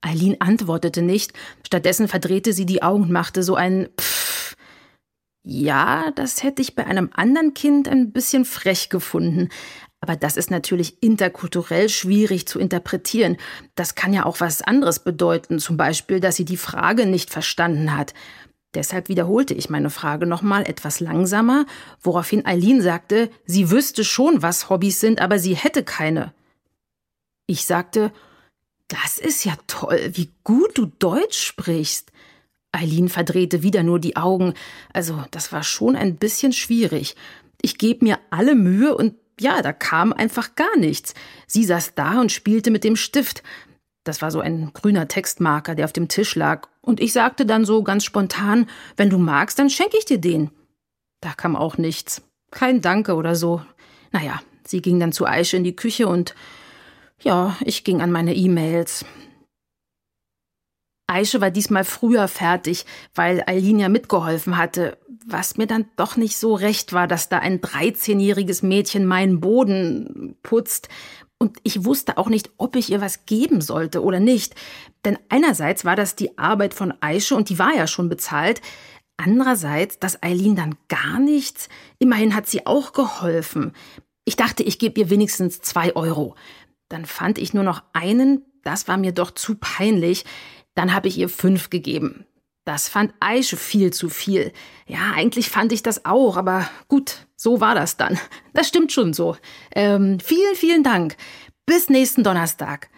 Eileen 0.00 0.40
antwortete 0.40 1.02
nicht, 1.02 1.32
stattdessen 1.64 2.08
verdrehte 2.08 2.52
sie 2.52 2.66
die 2.66 2.82
Augen 2.82 3.04
und 3.04 3.12
machte 3.12 3.42
so 3.42 3.54
ein 3.54 3.88
Pfff. 3.96 4.56
Ja, 5.44 6.12
das 6.12 6.42
hätte 6.44 6.62
ich 6.62 6.76
bei 6.76 6.86
einem 6.86 7.10
anderen 7.14 7.52
Kind 7.54 7.88
ein 7.88 8.12
bisschen 8.12 8.44
frech 8.44 8.90
gefunden. 8.90 9.48
Aber 10.00 10.16
das 10.16 10.36
ist 10.36 10.50
natürlich 10.50 11.02
interkulturell 11.02 11.88
schwierig 11.88 12.46
zu 12.46 12.58
interpretieren. 12.58 13.36
Das 13.76 13.94
kann 13.94 14.12
ja 14.12 14.24
auch 14.24 14.40
was 14.40 14.62
anderes 14.62 15.00
bedeuten, 15.00 15.60
zum 15.60 15.76
Beispiel, 15.76 16.18
dass 16.18 16.36
sie 16.36 16.44
die 16.44 16.56
Frage 16.56 17.06
nicht 17.06 17.30
verstanden 17.30 17.96
hat. 17.96 18.12
Deshalb 18.74 19.08
wiederholte 19.08 19.52
ich 19.54 19.68
meine 19.68 19.90
Frage 19.90 20.26
nochmal 20.26 20.66
etwas 20.66 21.00
langsamer, 21.00 21.66
woraufhin 22.00 22.46
Eileen 22.46 22.80
sagte, 22.80 23.30
sie 23.44 23.70
wüsste 23.70 24.02
schon, 24.02 24.40
was 24.42 24.70
Hobbys 24.70 24.98
sind, 24.98 25.20
aber 25.20 25.38
sie 25.38 25.54
hätte 25.54 25.84
keine. 25.84 26.32
Ich 27.46 27.66
sagte, 27.66 28.12
das 28.88 29.18
ist 29.18 29.44
ja 29.44 29.54
toll, 29.66 30.10
wie 30.14 30.30
gut 30.44 30.78
du 30.78 30.86
Deutsch 30.86 31.38
sprichst. 31.38 32.12
Eileen 32.72 33.10
verdrehte 33.10 33.62
wieder 33.62 33.82
nur 33.82 33.98
die 33.98 34.16
Augen. 34.16 34.54
Also, 34.92 35.22
das 35.30 35.52
war 35.52 35.62
schon 35.62 35.94
ein 35.94 36.16
bisschen 36.16 36.52
schwierig. 36.52 37.14
Ich 37.60 37.76
gebe 37.76 38.04
mir 38.04 38.18
alle 38.30 38.54
Mühe 38.54 38.96
und 38.96 39.14
ja, 39.38 39.60
da 39.60 39.72
kam 39.72 40.12
einfach 40.12 40.54
gar 40.54 40.76
nichts. 40.78 41.14
Sie 41.46 41.64
saß 41.64 41.94
da 41.94 42.20
und 42.20 42.32
spielte 42.32 42.70
mit 42.70 42.84
dem 42.84 42.96
Stift. 42.96 43.42
Das 44.04 44.20
war 44.20 44.30
so 44.30 44.40
ein 44.40 44.72
grüner 44.72 45.06
Textmarker, 45.06 45.74
der 45.74 45.84
auf 45.84 45.92
dem 45.92 46.08
Tisch 46.08 46.34
lag. 46.34 46.68
Und 46.80 47.00
ich 47.00 47.12
sagte 47.12 47.46
dann 47.46 47.64
so 47.64 47.82
ganz 47.82 48.04
spontan, 48.04 48.68
wenn 48.96 49.10
du 49.10 49.18
magst, 49.18 49.58
dann 49.58 49.70
schenke 49.70 49.96
ich 49.96 50.04
dir 50.04 50.18
den. 50.18 50.50
Da 51.20 51.32
kam 51.32 51.54
auch 51.54 51.78
nichts. 51.78 52.22
Kein 52.50 52.80
Danke 52.80 53.14
oder 53.14 53.36
so. 53.36 53.62
Naja, 54.10 54.42
sie 54.66 54.82
ging 54.82 54.98
dann 54.98 55.12
zu 55.12 55.26
Aische 55.26 55.56
in 55.56 55.64
die 55.64 55.76
Küche 55.76 56.08
und 56.08 56.34
ja, 57.20 57.56
ich 57.64 57.84
ging 57.84 58.00
an 58.00 58.10
meine 58.10 58.34
E-Mails. 58.34 59.04
Aische 61.06 61.40
war 61.40 61.50
diesmal 61.50 61.84
früher 61.84 62.26
fertig, 62.26 62.84
weil 63.14 63.44
Eileen 63.46 63.78
ja 63.78 63.88
mitgeholfen 63.88 64.56
hatte, 64.56 64.98
was 65.26 65.56
mir 65.56 65.66
dann 65.66 65.86
doch 65.96 66.16
nicht 66.16 66.36
so 66.36 66.54
recht 66.54 66.92
war, 66.92 67.06
dass 67.06 67.28
da 67.28 67.38
ein 67.38 67.60
13-jähriges 67.60 68.64
Mädchen 68.64 69.06
meinen 69.06 69.40
Boden 69.40 70.36
putzt 70.42 70.88
und 71.42 71.58
ich 71.64 71.84
wusste 71.84 72.18
auch 72.18 72.28
nicht, 72.28 72.50
ob 72.56 72.76
ich 72.76 72.90
ihr 72.90 73.00
was 73.00 73.26
geben 73.26 73.60
sollte 73.60 74.04
oder 74.04 74.20
nicht. 74.20 74.54
Denn 75.04 75.18
einerseits 75.28 75.84
war 75.84 75.96
das 75.96 76.14
die 76.14 76.38
Arbeit 76.38 76.72
von 76.72 76.94
Aische 77.00 77.34
und 77.34 77.48
die 77.48 77.58
war 77.58 77.74
ja 77.74 77.88
schon 77.88 78.08
bezahlt. 78.08 78.62
Andererseits, 79.16 79.98
dass 79.98 80.22
Eileen 80.22 80.54
dann 80.54 80.76
gar 80.88 81.18
nichts. 81.18 81.68
Immerhin 81.98 82.36
hat 82.36 82.46
sie 82.46 82.64
auch 82.64 82.92
geholfen. 82.92 83.72
Ich 84.24 84.36
dachte, 84.36 84.62
ich 84.62 84.78
gebe 84.78 85.00
ihr 85.00 85.10
wenigstens 85.10 85.60
zwei 85.60 85.96
Euro. 85.96 86.36
Dann 86.88 87.06
fand 87.06 87.38
ich 87.38 87.54
nur 87.54 87.64
noch 87.64 87.82
einen. 87.92 88.44
Das 88.62 88.86
war 88.86 88.96
mir 88.96 89.10
doch 89.10 89.32
zu 89.32 89.56
peinlich. 89.56 90.24
Dann 90.76 90.94
habe 90.94 91.08
ich 91.08 91.18
ihr 91.18 91.28
fünf 91.28 91.70
gegeben. 91.70 92.24
Das 92.64 92.88
fand 92.88 93.12
Aische 93.18 93.56
viel 93.56 93.92
zu 93.92 94.08
viel. 94.08 94.52
Ja, 94.86 95.12
eigentlich 95.14 95.50
fand 95.50 95.72
ich 95.72 95.82
das 95.82 96.04
auch, 96.04 96.36
aber 96.36 96.68
gut, 96.86 97.26
so 97.36 97.60
war 97.60 97.74
das 97.74 97.96
dann. 97.96 98.18
Das 98.52 98.68
stimmt 98.68 98.92
schon 98.92 99.14
so. 99.14 99.36
Ähm, 99.74 100.20
vielen, 100.20 100.54
vielen 100.54 100.82
Dank. 100.82 101.16
Bis 101.64 101.88
nächsten 101.88 102.22
Donnerstag. 102.22 102.90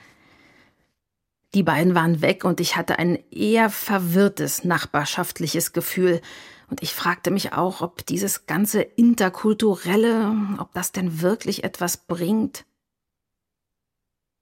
Die 1.55 1.63
beiden 1.63 1.95
waren 1.95 2.21
weg 2.21 2.45
und 2.45 2.59
ich 2.59 2.77
hatte 2.77 2.99
ein 2.99 3.19
eher 3.31 3.71
verwirrtes 3.71 4.65
nachbarschaftliches 4.65 5.73
Gefühl. 5.73 6.21
Und 6.69 6.83
ich 6.83 6.93
fragte 6.93 7.31
mich 7.31 7.53
auch, 7.53 7.81
ob 7.83 8.05
dieses 8.05 8.47
ganze 8.47 8.83
Interkulturelle, 8.83 10.37
ob 10.59 10.75
das 10.75 10.91
denn 10.91 11.21
wirklich 11.23 11.63
etwas 11.63 11.97
bringt. 11.97 12.65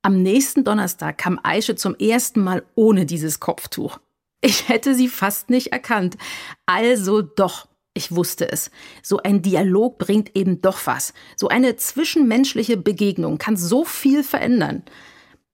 Am 0.00 0.22
nächsten 0.22 0.64
Donnerstag 0.64 1.18
kam 1.18 1.38
Aische 1.42 1.76
zum 1.76 1.94
ersten 1.94 2.40
Mal 2.40 2.64
ohne 2.74 3.04
dieses 3.04 3.38
Kopftuch. 3.38 3.98
Ich 4.44 4.68
hätte 4.68 4.94
sie 4.94 5.08
fast 5.08 5.50
nicht 5.50 5.68
erkannt. 5.68 6.18
Also 6.66 7.22
doch, 7.22 7.68
ich 7.94 8.14
wusste 8.14 8.50
es. 8.50 8.72
So 9.02 9.18
ein 9.18 9.40
Dialog 9.40 9.98
bringt 9.98 10.36
eben 10.36 10.60
doch 10.60 10.84
was. 10.86 11.14
So 11.36 11.48
eine 11.48 11.76
zwischenmenschliche 11.76 12.76
Begegnung 12.76 13.38
kann 13.38 13.56
so 13.56 13.84
viel 13.84 14.24
verändern. 14.24 14.82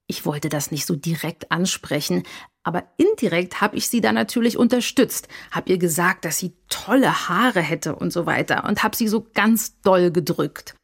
Ich 0.07 0.25
wollte 0.25 0.49
das 0.49 0.71
nicht 0.71 0.87
so 0.87 0.97
direkt 0.97 1.53
ansprechen, 1.53 2.23
aber 2.63 2.85
indirekt 2.97 3.61
habe 3.61 3.77
ich 3.77 3.91
sie 3.91 4.01
da 4.01 4.11
natürlich 4.13 4.57
unterstützt, 4.57 5.29
habe 5.51 5.71
ihr 5.71 5.79
gesagt, 5.79 6.25
dass 6.25 6.39
sie 6.39 6.55
tolle 6.71 7.29
Haare 7.29 7.61
hätte 7.61 7.95
und 7.95 8.11
so 8.11 8.25
weiter 8.25 8.65
und 8.65 8.83
habe 8.83 8.97
sie 8.97 9.09
so 9.09 9.27
ganz 9.35 9.81
doll 9.83 10.11
gedrückt. 10.11 10.75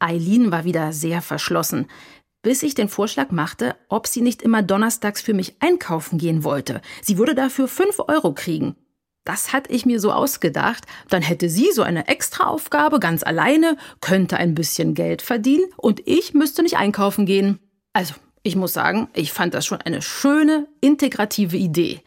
Eileen 0.00 0.50
war 0.50 0.64
wieder 0.64 0.92
sehr 0.92 1.22
verschlossen 1.22 1.86
bis 2.42 2.62
ich 2.62 2.74
den 2.74 2.88
Vorschlag 2.88 3.30
machte, 3.30 3.76
ob 3.88 4.06
sie 4.06 4.22
nicht 4.22 4.42
immer 4.42 4.62
donnerstags 4.62 5.20
für 5.20 5.34
mich 5.34 5.56
einkaufen 5.60 6.18
gehen 6.18 6.44
wollte. 6.44 6.80
Sie 7.02 7.18
würde 7.18 7.34
dafür 7.34 7.68
fünf 7.68 7.98
Euro 7.98 8.32
kriegen. 8.32 8.76
Das 9.24 9.52
hatte 9.52 9.70
ich 9.70 9.84
mir 9.84 10.00
so 10.00 10.12
ausgedacht, 10.12 10.86
dann 11.08 11.22
hätte 11.22 11.50
sie 11.50 11.70
so 11.72 11.82
eine 11.82 12.08
Extraaufgabe 12.08 13.00
ganz 13.00 13.22
alleine, 13.22 13.76
könnte 14.00 14.38
ein 14.38 14.54
bisschen 14.54 14.94
Geld 14.94 15.20
verdienen 15.20 15.66
und 15.76 16.00
ich 16.06 16.32
müsste 16.32 16.62
nicht 16.62 16.78
einkaufen 16.78 17.26
gehen. 17.26 17.58
Also, 17.92 18.14
ich 18.42 18.56
muss 18.56 18.72
sagen, 18.72 19.08
ich 19.12 19.32
fand 19.32 19.52
das 19.52 19.66
schon 19.66 19.82
eine 19.82 20.00
schöne, 20.00 20.66
integrative 20.80 21.58
Idee. 21.58 22.00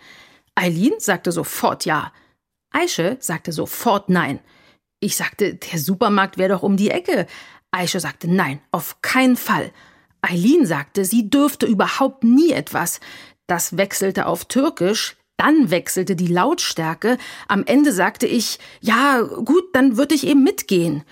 Eileen 0.55 0.93
sagte 0.97 1.31
sofort 1.31 1.85
ja. 1.85 2.11
Aische 2.71 3.17
sagte 3.19 3.51
sofort 3.51 4.09
nein. 4.09 4.39
Ich 4.99 5.15
sagte, 5.15 5.55
der 5.55 5.79
Supermarkt 5.79 6.37
wäre 6.37 6.53
doch 6.53 6.63
um 6.63 6.77
die 6.77 6.89
Ecke. 6.89 7.27
Aische 7.69 7.99
sagte 7.99 8.27
nein, 8.27 8.59
auf 8.71 9.01
keinen 9.01 9.35
Fall. 9.35 9.71
Eileen 10.23 10.65
sagte, 10.65 11.05
sie 11.05 11.29
dürfte 11.29 11.65
überhaupt 11.65 12.23
nie 12.23 12.51
etwas. 12.51 12.99
Das 13.45 13.77
wechselte 13.77 14.25
auf 14.25 14.45
Türkisch. 14.45 15.17
Dann 15.37 15.71
wechselte 15.71 16.15
die 16.15 16.27
Lautstärke. 16.27 17.17
Am 17.47 17.63
Ende 17.65 17.91
sagte 17.91 18.25
ich, 18.25 18.59
ja, 18.81 19.21
gut, 19.21 19.63
dann 19.73 19.97
würde 19.97 20.15
ich 20.15 20.25
eben 20.25 20.43
mitgehen. 20.43 21.03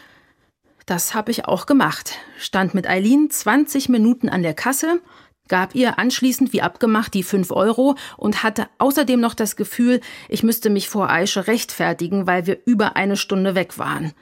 Das 0.85 1.13
habe 1.13 1.31
ich 1.31 1.45
auch 1.45 1.65
gemacht. 1.65 2.19
Stand 2.37 2.73
mit 2.73 2.87
Eileen 2.87 3.29
20 3.29 3.89
Minuten 3.89 4.29
an 4.29 4.43
der 4.43 4.53
Kasse, 4.53 5.01
gab 5.47 5.75
ihr 5.75 5.99
anschließend 5.99 6.53
wie 6.53 6.61
abgemacht 6.61 7.13
die 7.13 7.23
5 7.23 7.51
Euro 7.51 7.95
und 8.17 8.43
hatte 8.43 8.67
außerdem 8.77 9.19
noch 9.19 9.33
das 9.33 9.55
Gefühl, 9.55 9.99
ich 10.29 10.43
müsste 10.43 10.69
mich 10.69 10.87
vor 10.87 11.09
Aische 11.09 11.47
rechtfertigen, 11.47 12.27
weil 12.27 12.47
wir 12.47 12.59
über 12.65 12.95
eine 12.95 13.17
Stunde 13.17 13.55
weg 13.55 13.77
waren. 13.77 14.13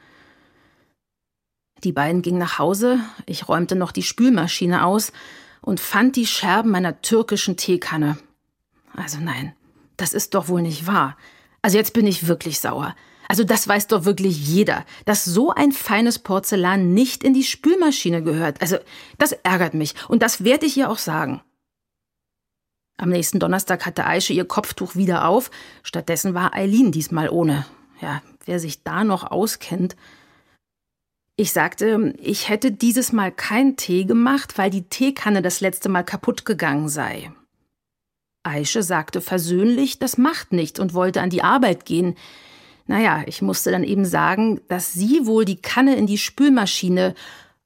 Die 1.84 1.92
beiden 1.92 2.22
gingen 2.22 2.40
nach 2.40 2.60
Hause, 2.60 3.00
ich 3.26 3.48
räumte 3.48 3.76
noch 3.76 3.92
die 3.92 4.04
Spülmaschine 4.04 4.86
aus 4.86 5.12
und 5.62 5.80
fand 5.80 6.16
die 6.16 6.26
Scherben 6.26 6.72
meiner 6.72 7.02
türkischen 7.02 7.58
Teekanne. 7.58 8.18
Also 8.96 9.20
nein, 9.20 9.54
das 9.98 10.14
ist 10.14 10.34
doch 10.34 10.48
wohl 10.48 10.62
nicht 10.62 10.88
wahr. 10.88 11.18
Also 11.62 11.78
jetzt 11.78 11.94
bin 11.94 12.08
ich 12.08 12.28
wirklich 12.28 12.60
sauer. 12.60 12.96
Also 13.28 13.44
das 13.44 13.68
weiß 13.68 13.88
doch 13.88 14.06
wirklich 14.06 14.48
jeder, 14.48 14.86
dass 15.06 15.24
so 15.24 15.52
ein 15.52 15.72
feines 15.72 16.18
Porzellan 16.20 16.94
nicht 16.94 17.24
in 17.24 17.34
die 17.34 17.44
Spülmaschine 17.44 18.24
gehört. 18.24 18.62
Also 18.62 18.78
das 19.18 19.34
ärgert 19.34 19.76
mich 19.76 19.94
und 20.10 20.24
das 20.24 20.44
werde 20.44 20.66
ich 20.66 20.76
ihr 20.76 20.90
auch 20.90 20.98
sagen. 20.98 21.42
Am 22.98 23.10
nächsten 23.10 23.40
Donnerstag 23.40 23.86
hatte 23.86 24.06
Aische 24.06 24.34
ihr 24.34 24.46
Kopftuch 24.46 24.96
wieder 24.96 25.28
auf, 25.28 25.52
stattdessen 25.84 26.34
war 26.34 26.54
Eileen 26.54 26.92
diesmal 26.92 27.30
ohne. 27.30 27.66
Ja, 28.02 28.22
wer 28.46 28.60
sich 28.60 28.84
da 28.84 29.04
noch 29.04 29.30
auskennt. 29.30 29.96
Ich 31.40 31.54
sagte, 31.54 32.16
ich 32.22 32.50
hätte 32.50 32.70
dieses 32.70 33.14
Mal 33.14 33.32
keinen 33.32 33.78
Tee 33.78 34.04
gemacht, 34.04 34.58
weil 34.58 34.70
die 34.70 34.90
Teekanne 34.90 35.42
das 35.42 35.62
letzte 35.62 35.88
Mal 35.88 36.04
kaputt 36.04 36.44
gegangen 36.44 36.90
sei. 36.90 37.32
Aische 38.44 38.84
sagte 38.84 39.22
versöhnlich, 39.22 40.00
das 40.00 40.18
macht 40.18 40.52
nichts 40.52 40.82
und 40.82 40.94
wollte 40.94 41.22
an 41.22 41.30
die 41.30 41.42
Arbeit 41.42 41.86
gehen. 41.86 42.18
Naja, 42.88 43.24
ich 43.26 43.42
musste 43.42 43.72
dann 43.72 43.86
eben 43.86 44.04
sagen, 44.04 44.60
dass 44.68 44.92
sie 44.92 45.26
wohl 45.26 45.46
die 45.46 45.62
Kanne 45.62 45.96
in 45.96 46.08
die 46.08 46.18
Spülmaschine. 46.18 47.16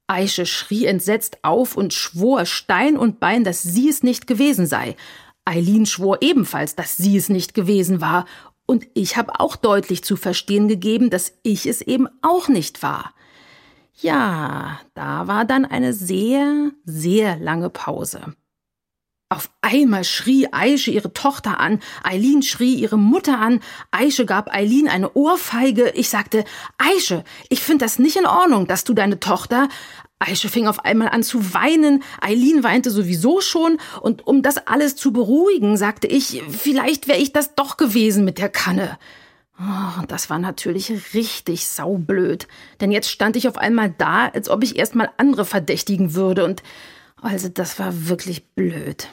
Aische 0.06 0.46
schrie 0.46 0.86
entsetzt 0.86 1.38
auf 1.42 1.76
und 1.76 1.92
schwor 1.92 2.46
Stein 2.46 2.96
und 2.96 3.18
Bein, 3.18 3.42
dass 3.42 3.64
sie 3.64 3.88
es 3.88 4.04
nicht 4.04 4.28
gewesen 4.28 4.68
sei. 4.68 4.94
Eileen 5.44 5.86
schwor 5.86 6.18
ebenfalls, 6.20 6.76
dass 6.76 6.96
sie 6.96 7.16
es 7.16 7.28
nicht 7.28 7.54
gewesen 7.54 8.00
war. 8.00 8.24
Und 8.66 8.86
ich 8.94 9.16
habe 9.16 9.40
auch 9.40 9.56
deutlich 9.56 10.04
zu 10.04 10.14
verstehen 10.14 10.68
gegeben, 10.68 11.10
dass 11.10 11.32
ich 11.42 11.66
es 11.66 11.80
eben 11.80 12.06
auch 12.22 12.46
nicht 12.46 12.84
war. 12.84 13.12
Ja, 14.00 14.80
da 14.94 15.26
war 15.28 15.44
dann 15.44 15.64
eine 15.64 15.92
sehr, 15.92 16.70
sehr 16.84 17.36
lange 17.38 17.70
Pause. 17.70 18.34
Auf 19.30 19.50
einmal 19.62 20.04
schrie 20.04 20.46
Aische 20.52 20.90
ihre 20.90 21.12
Tochter 21.12 21.58
an, 21.58 21.80
Eileen 22.04 22.42
schrie 22.42 22.74
ihre 22.74 22.98
Mutter 22.98 23.40
an, 23.40 23.60
Aische 23.90 24.26
gab 24.26 24.54
Eileen 24.54 24.86
eine 24.86 25.14
Ohrfeige. 25.14 25.90
Ich 25.96 26.08
sagte, 26.08 26.44
Aische, 26.78 27.24
ich 27.48 27.60
finde 27.60 27.84
das 27.84 27.98
nicht 27.98 28.16
in 28.16 28.26
Ordnung, 28.26 28.66
dass 28.66 28.84
du 28.84 28.94
deine 28.94 29.18
Tochter. 29.20 29.68
Aische 30.18 30.48
fing 30.48 30.68
auf 30.68 30.84
einmal 30.84 31.08
an 31.08 31.22
zu 31.22 31.54
weinen, 31.54 32.02
Eileen 32.20 32.62
weinte 32.62 32.90
sowieso 32.90 33.40
schon, 33.40 33.78
und 34.00 34.26
um 34.26 34.42
das 34.42 34.66
alles 34.66 34.94
zu 34.94 35.12
beruhigen, 35.12 35.76
sagte 35.76 36.06
ich, 36.06 36.42
vielleicht 36.48 37.08
wäre 37.08 37.18
ich 37.18 37.32
das 37.32 37.54
doch 37.54 37.76
gewesen 37.76 38.24
mit 38.24 38.38
der 38.38 38.50
Kanne. 38.50 38.98
Oh, 39.58 40.02
das 40.08 40.30
war 40.30 40.40
natürlich 40.40 41.14
richtig 41.14 41.68
saublöd, 41.68 42.48
denn 42.80 42.90
jetzt 42.90 43.08
stand 43.08 43.36
ich 43.36 43.46
auf 43.46 43.56
einmal 43.56 43.94
da, 43.96 44.26
als 44.26 44.48
ob 44.48 44.64
ich 44.64 44.76
erstmal 44.76 45.10
andere 45.16 45.44
verdächtigen 45.44 46.14
würde, 46.14 46.44
und 46.44 46.62
also 47.22 47.48
das 47.48 47.78
war 47.78 48.08
wirklich 48.08 48.48
blöd. 48.48 49.08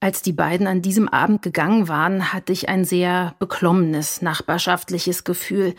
Als 0.00 0.22
die 0.22 0.32
beiden 0.32 0.66
an 0.66 0.82
diesem 0.82 1.08
Abend 1.08 1.42
gegangen 1.42 1.88
waren, 1.88 2.32
hatte 2.32 2.52
ich 2.52 2.68
ein 2.68 2.84
sehr 2.84 3.34
beklommenes 3.38 4.22
nachbarschaftliches 4.22 5.24
Gefühl. 5.24 5.74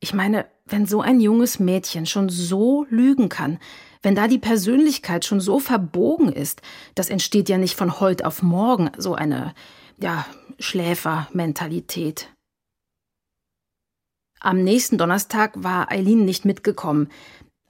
Ich 0.00 0.14
meine, 0.14 0.46
wenn 0.66 0.86
so 0.86 1.00
ein 1.00 1.20
junges 1.20 1.58
Mädchen 1.58 2.06
schon 2.06 2.28
so 2.28 2.86
lügen 2.90 3.28
kann, 3.28 3.58
wenn 4.02 4.14
da 4.14 4.28
die 4.28 4.38
Persönlichkeit 4.38 5.24
schon 5.24 5.40
so 5.40 5.58
verbogen 5.58 6.32
ist, 6.32 6.60
das 6.94 7.08
entsteht 7.08 7.48
ja 7.48 7.56
nicht 7.56 7.76
von 7.76 8.00
heute 8.00 8.26
auf 8.26 8.42
morgen, 8.42 8.90
so 8.98 9.14
eine, 9.14 9.54
ja, 10.02 10.26
Schläfermentalität. 10.58 12.28
Am 14.40 14.62
nächsten 14.62 14.98
Donnerstag 14.98 15.52
war 15.62 15.90
Eileen 15.90 16.24
nicht 16.24 16.44
mitgekommen. 16.44 17.08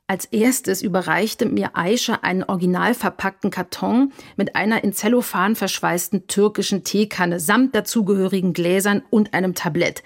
Als 0.07 0.25
erstes 0.27 0.83
überreichte 0.83 1.47
mir 1.47 1.77
Aisha 1.77 2.21
einen 2.23 2.43
original 2.43 2.95
verpackten 2.95 3.51
Karton 3.51 4.13
mit 4.37 4.57
einer 4.57 4.83
in 4.83 4.93
Zellophan 4.93 5.55
verschweißten 5.55 6.27
türkischen 6.27 6.85
Teekanne 6.85 7.41
samt 7.41 7.75
dazugehörigen 7.75 8.53
Gläsern 8.53 9.03
und 9.11 9.35
einem 9.35 9.55
Tablett. 9.55 10.03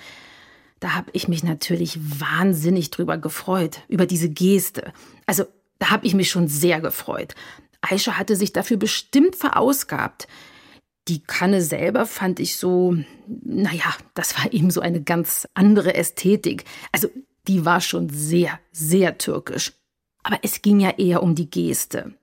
Da 0.81 0.95
habe 0.95 1.11
ich 1.13 1.29
mich 1.29 1.43
natürlich 1.43 1.99
wahnsinnig 2.21 2.91
drüber 2.91 3.17
gefreut, 3.17 3.81
über 3.89 4.07
diese 4.07 4.29
Geste. 4.29 4.93
Also, 5.25 5.45
da 5.79 5.91
habe 5.91 6.07
ich 6.07 6.15
mich 6.15 6.31
schon 6.31 6.49
sehr 6.49 6.81
gefreut. 6.81 7.35
Aisha 7.81 8.19
hatte 8.19 8.37
sich 8.37 8.53
dafür 8.53 8.77
bestimmt 8.77 9.37
verausgabt. 9.37 10.27
Die 11.09 11.23
Kanne 11.23 11.63
selber 11.63 12.07
fand 12.07 12.41
ich 12.41 12.57
so, 12.57 12.97
naja, 13.27 13.95
das 14.15 14.37
war 14.39 14.53
eben 14.53 14.71
so 14.71 14.81
eine 14.81 15.03
ganz 15.03 15.47
andere 15.55 15.95
Ästhetik. 15.95 16.65
Also, 16.93 17.09
die 17.47 17.65
war 17.65 17.81
schon 17.81 18.09
sehr, 18.09 18.59
sehr 18.73 19.19
türkisch. 19.19 19.73
Aber 20.25 20.39
es 20.43 20.63
ging 20.63 20.81
ja 20.81 20.91
eher 20.91 21.23
um 21.23 21.37
die 21.37 21.49
Geste. 21.49 22.15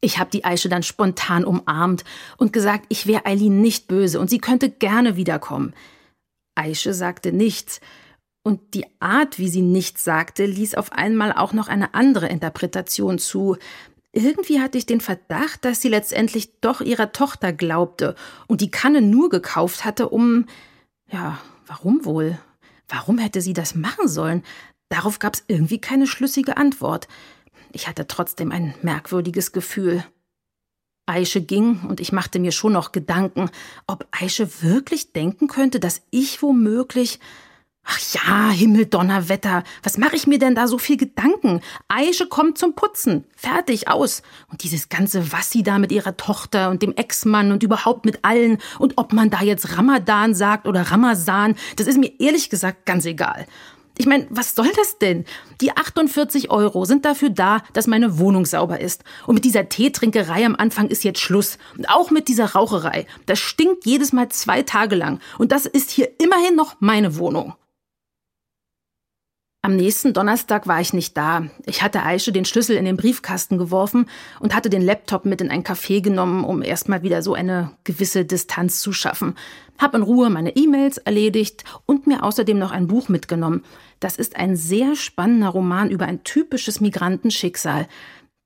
Ich 0.00 0.18
habe 0.18 0.30
die 0.30 0.44
Aische 0.44 0.68
dann 0.68 0.82
spontan 0.82 1.44
umarmt 1.44 2.04
und 2.36 2.52
gesagt, 2.52 2.86
ich 2.88 3.06
wäre 3.06 3.24
Eileen 3.24 3.60
nicht 3.60 3.86
böse 3.86 4.18
und 4.18 4.28
sie 4.28 4.38
könnte 4.38 4.68
gerne 4.68 5.16
wiederkommen. 5.16 5.72
Aische 6.56 6.92
sagte 6.92 7.32
nichts, 7.32 7.80
und 8.46 8.74
die 8.74 8.86
Art, 9.00 9.40
wie 9.40 9.48
sie 9.48 9.60
nichts 9.60 10.04
sagte, 10.04 10.46
ließ 10.46 10.76
auf 10.76 10.92
einmal 10.92 11.32
auch 11.32 11.52
noch 11.52 11.66
eine 11.66 11.94
andere 11.94 12.28
Interpretation 12.28 13.18
zu. 13.18 13.56
Irgendwie 14.16 14.62
hatte 14.62 14.78
ich 14.78 14.86
den 14.86 15.02
Verdacht, 15.02 15.66
dass 15.66 15.82
sie 15.82 15.90
letztendlich 15.90 16.58
doch 16.62 16.80
ihrer 16.80 17.12
Tochter 17.12 17.52
glaubte 17.52 18.14
und 18.46 18.62
die 18.62 18.70
Kanne 18.70 19.02
nur 19.02 19.28
gekauft 19.28 19.84
hatte, 19.84 20.08
um. 20.08 20.46
Ja, 21.12 21.38
warum 21.66 22.06
wohl? 22.06 22.38
Warum 22.88 23.18
hätte 23.18 23.42
sie 23.42 23.52
das 23.52 23.74
machen 23.74 24.08
sollen? 24.08 24.42
Darauf 24.88 25.18
gab 25.18 25.34
es 25.34 25.44
irgendwie 25.48 25.82
keine 25.82 26.06
schlüssige 26.06 26.56
Antwort. 26.56 27.08
Ich 27.72 27.88
hatte 27.88 28.06
trotzdem 28.06 28.52
ein 28.52 28.72
merkwürdiges 28.80 29.52
Gefühl. 29.52 30.02
Aische 31.04 31.42
ging 31.42 31.82
und 31.86 32.00
ich 32.00 32.10
machte 32.10 32.38
mir 32.38 32.52
schon 32.52 32.72
noch 32.72 32.92
Gedanken, 32.92 33.50
ob 33.86 34.06
Aische 34.12 34.62
wirklich 34.62 35.12
denken 35.12 35.46
könnte, 35.46 35.78
dass 35.78 36.00
ich 36.10 36.40
womöglich 36.40 37.20
Ach 37.88 38.00
ja, 38.12 38.50
Himmel, 38.50 38.86
Donnerwetter, 38.86 39.62
was 39.84 39.96
mache 39.96 40.16
ich 40.16 40.26
mir 40.26 40.40
denn 40.40 40.56
da 40.56 40.66
so 40.66 40.76
viel 40.76 40.96
Gedanken? 40.96 41.60
Aische 41.86 42.26
kommt 42.26 42.58
zum 42.58 42.74
Putzen, 42.74 43.24
fertig, 43.36 43.86
aus. 43.86 44.22
Und 44.50 44.64
dieses 44.64 44.88
ganze 44.88 45.30
Wassi 45.30 45.62
da 45.62 45.78
mit 45.78 45.92
ihrer 45.92 46.16
Tochter 46.16 46.70
und 46.70 46.82
dem 46.82 46.96
Ex-Mann 46.96 47.52
und 47.52 47.62
überhaupt 47.62 48.04
mit 48.04 48.24
allen 48.24 48.58
und 48.80 48.94
ob 48.96 49.12
man 49.12 49.30
da 49.30 49.40
jetzt 49.40 49.78
Ramadan 49.78 50.34
sagt 50.34 50.66
oder 50.66 50.82
Ramazan, 50.82 51.54
das 51.76 51.86
ist 51.86 51.98
mir 51.98 52.10
ehrlich 52.18 52.50
gesagt 52.50 52.86
ganz 52.86 53.04
egal. 53.04 53.46
Ich 53.98 54.06
meine, 54.06 54.26
was 54.30 54.56
soll 54.56 54.70
das 54.76 54.98
denn? 54.98 55.24
Die 55.60 55.74
48 55.74 56.50
Euro 56.50 56.84
sind 56.84 57.04
dafür 57.04 57.30
da, 57.30 57.62
dass 57.72 57.86
meine 57.86 58.18
Wohnung 58.18 58.44
sauber 58.44 58.80
ist. 58.80 59.04
Und 59.26 59.36
mit 59.36 59.44
dieser 59.44 59.68
Teetrinkerei 59.68 60.44
am 60.44 60.56
Anfang 60.56 60.88
ist 60.88 61.04
jetzt 61.04 61.20
Schluss. 61.20 61.56
Und 61.78 61.88
auch 61.88 62.10
mit 62.10 62.28
dieser 62.28 62.52
Raucherei. 62.52 63.06
Das 63.24 63.38
stinkt 63.38 63.86
jedes 63.86 64.12
Mal 64.12 64.28
zwei 64.28 64.62
Tage 64.62 64.96
lang. 64.96 65.20
Und 65.38 65.50
das 65.50 65.64
ist 65.64 65.90
hier 65.90 66.10
immerhin 66.20 66.56
noch 66.56 66.76
meine 66.80 67.16
Wohnung. 67.16 67.54
Am 69.66 69.74
nächsten 69.74 70.12
Donnerstag 70.12 70.68
war 70.68 70.80
ich 70.80 70.92
nicht 70.92 71.16
da. 71.16 71.48
Ich 71.64 71.82
hatte 71.82 72.04
Aische 72.04 72.30
den 72.30 72.44
Schlüssel 72.44 72.76
in 72.76 72.84
den 72.84 72.96
Briefkasten 72.96 73.58
geworfen 73.58 74.08
und 74.38 74.54
hatte 74.54 74.70
den 74.70 74.80
Laptop 74.80 75.24
mit 75.24 75.40
in 75.40 75.50
ein 75.50 75.64
Café 75.64 76.00
genommen, 76.00 76.44
um 76.44 76.62
erstmal 76.62 77.02
wieder 77.02 77.20
so 77.20 77.34
eine 77.34 77.72
gewisse 77.82 78.24
Distanz 78.24 78.78
zu 78.78 78.92
schaffen. 78.92 79.34
Hab 79.76 79.96
in 79.96 80.02
Ruhe 80.02 80.30
meine 80.30 80.54
E-Mails 80.54 80.98
erledigt 80.98 81.64
und 81.84 82.06
mir 82.06 82.22
außerdem 82.22 82.56
noch 82.56 82.70
ein 82.70 82.86
Buch 82.86 83.08
mitgenommen. 83.08 83.64
Das 83.98 84.18
ist 84.18 84.36
ein 84.36 84.54
sehr 84.54 84.94
spannender 84.94 85.48
Roman 85.48 85.90
über 85.90 86.06
ein 86.06 86.22
typisches 86.22 86.80
Migrantenschicksal. 86.80 87.88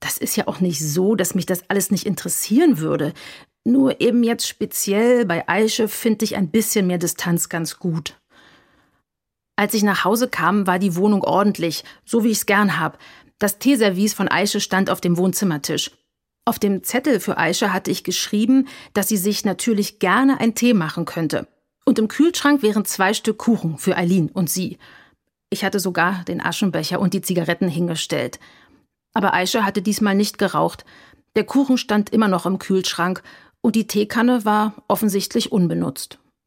Das 0.00 0.16
ist 0.16 0.37
ja 0.37 0.48
auch 0.48 0.61
nicht 0.61 0.80
so, 0.80 1.16
dass 1.16 1.35
mich 1.35 1.44
das 1.44 1.68
alles 1.68 1.90
nicht 1.90 2.06
interessieren 2.06 2.78
würde. 2.78 3.12
Nur 3.62 4.00
eben 4.00 4.24
jetzt 4.24 4.48
speziell 4.48 5.26
bei 5.26 5.46
Aische 5.46 5.87
finde 5.87 6.24
ich 6.24 6.37
ein 6.37 6.48
bisschen 6.48 6.87
mehr 6.87 6.96
Distanz 6.96 7.50
ganz 7.50 7.78
gut. 7.78 8.14
Als 9.61 9.75
ich 9.75 9.83
nach 9.83 10.07
Hause 10.07 10.27
kam, 10.27 10.66
war 10.66 10.79
die 10.79 10.96
Wohnung 10.96 11.23
ordentlich, 11.23 11.85
so 12.07 12.25
wie 12.25 12.31
ich's 12.31 12.46
gern 12.46 12.81
hab. 12.81 12.96
Das 13.38 13.59
Teeservice 13.59 14.14
von 14.14 14.27
Aische 14.27 14.59
stand 14.59 14.88
auf 14.88 15.03
dem 15.03 15.18
Wohnzimmertisch. 15.18 15.90
Auf 16.46 16.59
dem 16.59 16.83
Zettel 16.83 17.20
für 17.20 17.37
Aische 17.37 17.70
hatte 17.70 17.90
ich 17.90 18.03
geschrieben, 18.03 18.68
dass 18.94 19.09
sie 19.09 19.18
sich 19.18 19.44
natürlich 19.44 19.99
gerne 19.99 20.40
einen 20.40 20.55
Tee 20.55 20.73
machen 20.73 21.05
könnte. 21.05 21.46
Und 21.85 21.99
im 21.99 22.09
Kühlschrank 22.09 22.62
wären 22.62 22.87
zwei 22.87 23.12
Stück 23.12 23.37
Kuchen 23.37 23.77
für 23.77 23.99
Eileen 23.99 24.31
und 24.31 24.49
sie. 24.49 24.79
Ich 25.51 25.62
hatte 25.62 25.79
sogar 25.79 26.25
den 26.25 26.40
Aschenbecher 26.40 26.99
und 26.99 27.12
die 27.12 27.20
Zigaretten 27.20 27.68
hingestellt. 27.68 28.40
Aber 29.12 29.35
Aische 29.35 29.66
hatte 29.66 29.83
diesmal 29.83 30.14
nicht 30.14 30.38
geraucht. 30.38 30.87
Der 31.37 31.44
Kuchen 31.44 31.77
stand 31.77 32.09
immer 32.14 32.29
noch 32.29 32.46
im 32.46 32.59
Kühlschrank 32.59 33.23
und 33.61 33.77
die 33.77 33.87
Teekanne 33.87 34.46
war 34.46 34.73
offensichtlich 34.88 35.53
unbenutzt. 35.53 36.18